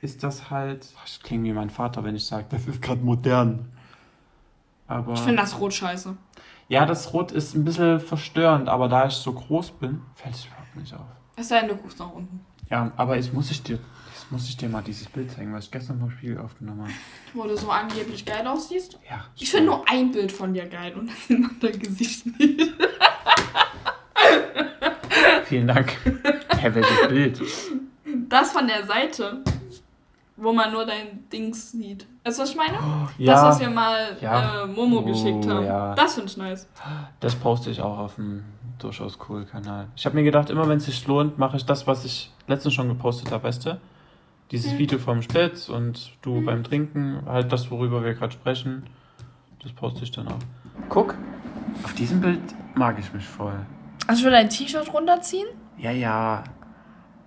ist 0.00 0.22
das 0.22 0.50
halt. 0.50 0.86
Ich 1.06 1.22
klinge 1.22 1.44
wie 1.44 1.52
mein 1.52 1.70
Vater, 1.70 2.04
wenn 2.04 2.16
ich 2.16 2.24
sage, 2.24 2.46
das 2.50 2.66
ist 2.66 2.82
gerade 2.82 3.00
modern. 3.02 3.70
Aber. 4.88 5.12
Ich 5.14 5.20
finde 5.20 5.42
das 5.42 5.58
Rot 5.60 5.74
scheiße. 5.74 6.16
ja, 6.68 6.86
das 6.86 7.12
Rot 7.12 7.32
ist 7.32 7.54
ein 7.54 7.64
bisschen 7.64 8.00
verstörend, 8.00 8.68
aber 8.68 8.88
da 8.88 9.06
ich 9.06 9.14
so 9.14 9.32
groß 9.32 9.72
bin, 9.72 10.02
fällt 10.14 10.34
es 10.34 10.46
überhaupt 10.46 10.76
nicht 10.76 10.94
auf. 10.94 11.06
Es 11.36 11.48
sei 11.48 11.60
denn, 11.60 11.70
du 11.70 11.76
guckst 11.76 11.98
nach 11.98 12.12
unten. 12.12 12.40
Ja, 12.70 12.92
aber 12.96 13.16
jetzt 13.16 13.32
muss 13.32 13.50
ich 13.50 13.62
dir, 13.62 13.78
jetzt 14.12 14.30
muss 14.30 14.48
ich 14.48 14.56
dir 14.56 14.68
mal 14.68 14.82
dieses 14.82 15.06
Bild 15.08 15.30
zeigen, 15.30 15.52
was 15.52 15.64
ich 15.66 15.70
gestern 15.70 15.98
vom 15.98 16.10
Spiegel 16.10 16.38
aufgenommen 16.38 16.82
habe. 16.82 16.92
Wo 17.34 17.44
du 17.44 17.56
so 17.56 17.70
angeblich 17.70 18.24
geil 18.24 18.46
aussiehst. 18.46 18.98
Ja. 19.08 19.24
Ich 19.36 19.50
finde 19.50 19.66
nur 19.66 19.88
ein 19.88 20.12
Bild 20.12 20.30
von 20.32 20.54
dir 20.54 20.66
geil 20.66 20.94
und 20.94 21.10
das 21.10 21.26
sind 21.26 21.62
dein 21.62 21.78
Gesicht 21.78 22.26
nicht. 22.38 22.72
Vielen 25.52 25.68
Dank. 25.68 25.92
Hä, 26.56 26.70
welches 26.72 27.08
Bild? 27.08 27.42
Das 28.30 28.52
von 28.52 28.66
der 28.66 28.86
Seite, 28.86 29.42
wo 30.38 30.50
man 30.50 30.72
nur 30.72 30.86
dein 30.86 31.28
Dings 31.30 31.72
sieht. 31.72 32.06
Weißt 32.24 32.38
du, 32.38 32.42
was 32.44 32.50
ich 32.52 32.56
meine? 32.56 32.78
Ja. 33.18 33.34
Das, 33.34 33.42
was 33.42 33.60
wir 33.60 33.68
mal 33.68 34.16
Ja. 34.22 34.64
äh, 34.64 34.66
Momo 34.66 35.00
Oh, 35.00 35.02
geschickt 35.02 35.46
haben. 35.46 35.66
ja. 35.66 35.94
Das 35.94 36.14
finde 36.14 36.30
ich 36.30 36.38
nice. 36.38 36.66
Das 37.20 37.34
poste 37.34 37.68
ich 37.68 37.82
auch 37.82 37.98
auf 37.98 38.14
dem 38.14 38.44
durchaus 38.78 39.18
cool 39.28 39.44
Kanal. 39.44 39.88
Ich 39.94 40.06
habe 40.06 40.14
mir 40.16 40.22
gedacht, 40.24 40.48
immer 40.48 40.66
wenn 40.68 40.78
es 40.78 40.86
sich 40.86 41.06
lohnt, 41.06 41.36
mache 41.38 41.58
ich 41.58 41.66
das, 41.66 41.86
was 41.86 42.06
ich 42.06 42.30
letztens 42.46 42.72
schon 42.72 42.88
gepostet 42.88 43.30
habe, 43.30 43.44
weißt 43.44 43.66
du? 43.66 43.78
Dieses 44.52 44.72
Mhm. 44.72 44.78
Video 44.78 44.98
vom 44.98 45.20
Spätz 45.20 45.68
und 45.68 46.12
du 46.22 46.42
beim 46.46 46.64
Trinken, 46.64 47.24
halt 47.26 47.52
das, 47.52 47.70
worüber 47.70 48.02
wir 48.02 48.14
gerade 48.14 48.32
sprechen. 48.32 48.84
Das 49.62 49.70
poste 49.72 50.02
ich 50.04 50.12
dann 50.12 50.28
auch. 50.28 50.38
Guck, 50.88 51.14
auf 51.84 51.92
diesem 51.92 52.22
Bild 52.22 52.40
mag 52.74 52.98
ich 52.98 53.12
mich 53.12 53.26
voll. 53.26 53.66
Also 54.12 54.20
ich 54.20 54.24
will 54.26 54.32
dein 54.32 54.50
T-Shirt 54.50 54.92
runterziehen, 54.92 55.48
Ja, 55.78 55.90
ja. 55.90 56.44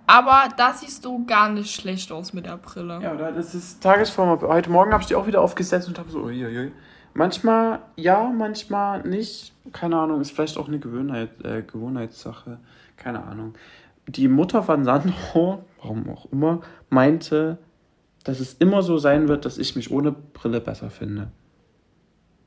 aber 0.06 0.44
da 0.56 0.72
siehst 0.72 1.04
du 1.04 1.26
gar 1.26 1.48
nicht 1.48 1.74
schlecht 1.74 2.12
aus 2.12 2.32
mit 2.32 2.46
der 2.46 2.58
Brille. 2.58 3.00
Ja, 3.02 3.12
oder 3.12 3.32
das 3.32 3.56
ist 3.56 3.82
Tagesform. 3.82 4.40
Heute 4.42 4.70
Morgen 4.70 4.92
habe 4.92 5.02
ich 5.02 5.08
die 5.08 5.16
auch 5.16 5.26
wieder 5.26 5.40
aufgesetzt 5.40 5.88
und 5.88 5.98
habe 5.98 6.08
so, 6.10 6.20
uiuiui. 6.20 6.70
Manchmal 7.12 7.80
ja, 7.96 8.30
manchmal 8.32 9.02
nicht. 9.02 9.52
Keine 9.72 9.96
Ahnung, 9.98 10.20
ist 10.20 10.30
vielleicht 10.30 10.56
auch 10.58 10.68
eine 10.68 10.78
Gewohnheit, 10.78 11.30
äh, 11.44 11.62
Gewohnheitssache. 11.62 12.60
Keine 12.96 13.24
Ahnung. 13.24 13.54
Die 14.06 14.28
Mutter 14.28 14.62
von 14.62 14.84
Sandro, 14.84 15.64
warum 15.82 16.08
auch 16.08 16.26
immer, 16.30 16.60
meinte, 16.88 17.58
dass 18.22 18.38
es 18.38 18.54
immer 18.54 18.84
so 18.84 18.98
sein 18.98 19.26
wird, 19.26 19.44
dass 19.44 19.58
ich 19.58 19.74
mich 19.74 19.90
ohne 19.90 20.12
Brille 20.12 20.60
besser 20.60 20.90
finde. 20.90 21.32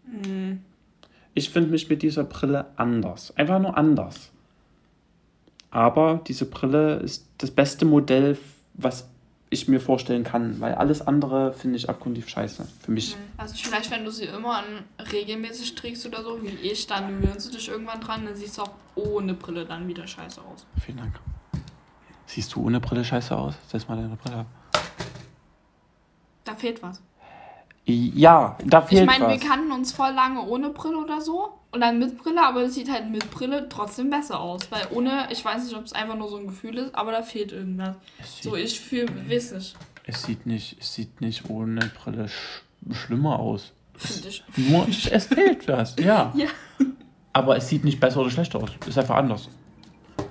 Hm. 0.06 0.64
Ich 1.40 1.52
finde 1.52 1.70
mich 1.70 1.88
mit 1.88 2.02
dieser 2.02 2.26
Brille 2.26 2.66
anders. 2.76 3.34
Einfach 3.38 3.60
nur 3.60 3.78
anders. 3.78 4.30
Aber 5.72 6.20
diese 6.28 6.46
Brille 6.46 6.98
ist 6.98 7.28
das 7.38 7.50
beste 7.50 7.86
Modell, 7.86 8.38
was 8.74 9.08
ich 9.50 9.70
mir 9.70 9.80
vorstellen 9.80 10.26
kann, 10.26 10.60
weil 10.60 10.76
alles 10.76 11.00
andere 11.00 11.54
finde 11.54 11.78
ich 11.78 11.88
abgrundtief 11.88 12.28
scheiße. 12.28 12.68
Für 12.82 12.92
mich. 12.92 13.16
Also 13.38 13.56
vielleicht, 13.56 13.90
wenn 13.90 14.04
du 14.04 14.12
sie 14.12 14.26
immer 14.26 14.62
regelmäßig 15.14 15.76
trägst 15.76 16.06
oder 16.06 16.24
so, 16.24 16.44
wie 16.44 16.50
ich, 16.50 16.88
dann 16.88 17.22
gewöhnst 17.22 17.48
du 17.48 17.54
dich 17.54 17.70
irgendwann 17.70 18.02
dran, 18.02 18.26
dann 18.26 18.36
siehst 18.36 18.58
du 18.58 18.64
auch 18.64 18.74
ohne 18.96 19.34
Brille 19.34 19.64
dann 19.64 19.88
wieder 19.88 20.06
scheiße 20.06 20.42
aus. 20.42 20.66
Vielen 20.84 20.98
Dank. 20.98 21.22
Siehst 22.26 22.54
du 22.54 22.66
ohne 22.66 22.82
Brille 22.82 23.06
scheiße 23.06 23.34
aus? 23.34 23.56
Setz 23.66 23.88
mal 23.88 23.96
deine 23.96 24.18
Brille 24.18 24.40
ab. 24.40 24.46
Da 26.44 26.54
fehlt 26.54 26.84
was. 26.84 27.02
Ja, 27.90 28.58
da 28.66 28.82
fehlt 28.82 29.02
Ich 29.02 29.08
meine, 29.08 29.26
was. 29.26 29.42
wir 29.42 29.50
kannten 29.50 29.72
uns 29.72 29.92
voll 29.92 30.12
lange 30.12 30.42
ohne 30.46 30.70
Brille 30.70 30.98
oder 30.98 31.22
so. 31.22 31.54
Und 31.72 31.82
dann 31.82 32.00
mit 32.00 32.18
Brille, 32.18 32.42
aber 32.44 32.64
es 32.64 32.74
sieht 32.74 32.92
halt 32.92 33.10
mit 33.12 33.30
Brille 33.30 33.68
trotzdem 33.70 34.10
besser 34.10 34.40
aus. 34.40 34.72
Weil 34.72 34.88
ohne, 34.92 35.28
ich 35.32 35.44
weiß 35.44 35.64
nicht, 35.64 35.76
ob 35.76 35.86
es 35.86 35.94
einfach 35.94 36.16
nur 36.16 36.28
so 36.28 36.38
ein 36.38 36.48
Gefühl 36.48 36.78
ist, 36.78 36.96
aber 36.96 37.12
da 37.12 37.22
fehlt 37.22 37.52
irgendwas. 37.52 37.96
So, 38.42 38.56
ich 38.56 38.80
fühle, 38.80 39.08
weiß 39.30 39.54
nicht. 39.54 39.76
es, 40.06 40.24
sieht 40.24 40.46
nicht, 40.46 40.78
es 40.80 40.94
sieht 40.94 41.22
nicht 41.22 41.50
ohne 41.50 41.92
Brille 42.04 42.28
sch 42.28 42.64
schlimmer 42.92 43.40
aus. 43.40 43.74
Finde 43.96 44.30
ich. 44.30 44.44
Nur, 44.56 44.88
es 44.88 45.26
fehlt 45.26 45.68
was, 45.68 45.96
ja. 46.00 46.34
Ja. 46.36 46.48
Aber 47.34 47.58
es 47.58 47.70
sieht 47.70 47.84
nicht 47.84 48.00
besser 48.00 48.22
oder 48.22 48.32
schlechter 48.32 48.60
aus. 48.64 48.72
Es 48.82 48.88
ist 48.88 48.98
einfach 48.98 49.18
anders. 49.18 49.50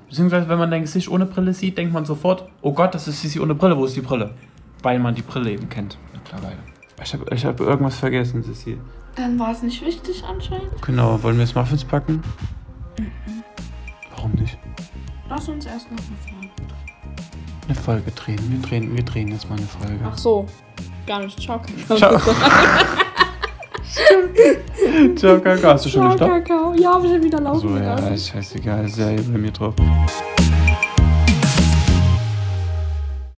Beziehungsweise, 0.08 0.48
wenn 0.48 0.58
man 0.58 0.70
dein 0.70 0.82
Gesicht 0.82 1.08
ohne 1.08 1.26
Brille 1.26 1.52
sieht, 1.52 1.78
denkt 1.78 1.92
man 1.92 2.04
sofort, 2.04 2.48
oh 2.62 2.72
Gott, 2.72 2.94
das 2.94 3.06
ist 3.06 3.20
Sissi 3.22 3.38
ohne 3.38 3.54
Brille, 3.54 3.76
wo 3.76 3.84
ist 3.84 3.94
die 3.94 4.00
Brille? 4.00 4.34
Weil 4.82 4.98
man 4.98 5.14
die 5.14 5.22
Brille 5.22 5.52
eben 5.52 5.68
kennt, 5.68 5.98
mittlerweile. 6.12 6.58
Ich 7.02 7.12
habe 7.14 7.24
ich 7.34 7.44
hab 7.44 7.60
irgendwas 7.60 7.96
vergessen, 7.98 8.42
Sissi. 8.42 8.78
Dann 9.14 9.38
war 9.38 9.52
es 9.52 9.62
nicht 9.62 9.84
wichtig 9.84 10.24
anscheinend. 10.28 10.82
Genau, 10.82 11.22
wollen 11.22 11.36
wir 11.36 11.44
jetzt 11.44 11.54
Muffins 11.54 11.84
packen? 11.84 12.22
Warum 14.14 14.32
nicht? 14.32 14.58
Lass 15.28 15.48
uns 15.48 15.66
erst 15.66 15.90
noch 15.90 15.98
eine 15.98 16.16
Frage. 16.18 16.50
Eine 17.66 17.74
Folge 17.74 18.10
drehen. 18.12 18.38
Wir 18.50 18.60
drehen, 18.60 18.96
wir 18.96 19.04
drehen 19.04 19.28
jetzt 19.28 19.48
mal 19.48 19.56
eine 19.58 19.66
Folge. 19.66 19.98
Ach 20.04 20.16
so. 20.18 20.46
Gar 21.06 21.20
nicht. 21.24 21.40
Ciao, 21.40 21.58
Kakao. 21.60 21.96
Ciao. 21.96 22.18
Ciao, 25.16 25.40
Kaka. 25.40 25.72
Hast 25.74 25.84
du 25.86 25.90
schon 25.90 26.02
Ciao, 26.02 26.10
gestoppt? 26.12 26.48
Kakao. 26.48 26.74
Ja, 26.74 26.94
hab 26.94 27.04
ich 27.04 27.10
ja 27.12 27.22
wieder 27.22 27.40
laufen 27.40 27.60
So, 27.68 27.76
ja, 27.76 27.94
gelassen. 27.94 28.14
ist 28.14 28.28
scheißegal. 28.28 28.84
Ist 28.86 28.98
ja 28.98 29.06
bei 29.06 29.38
mir 29.38 29.50
drauf. 29.52 29.74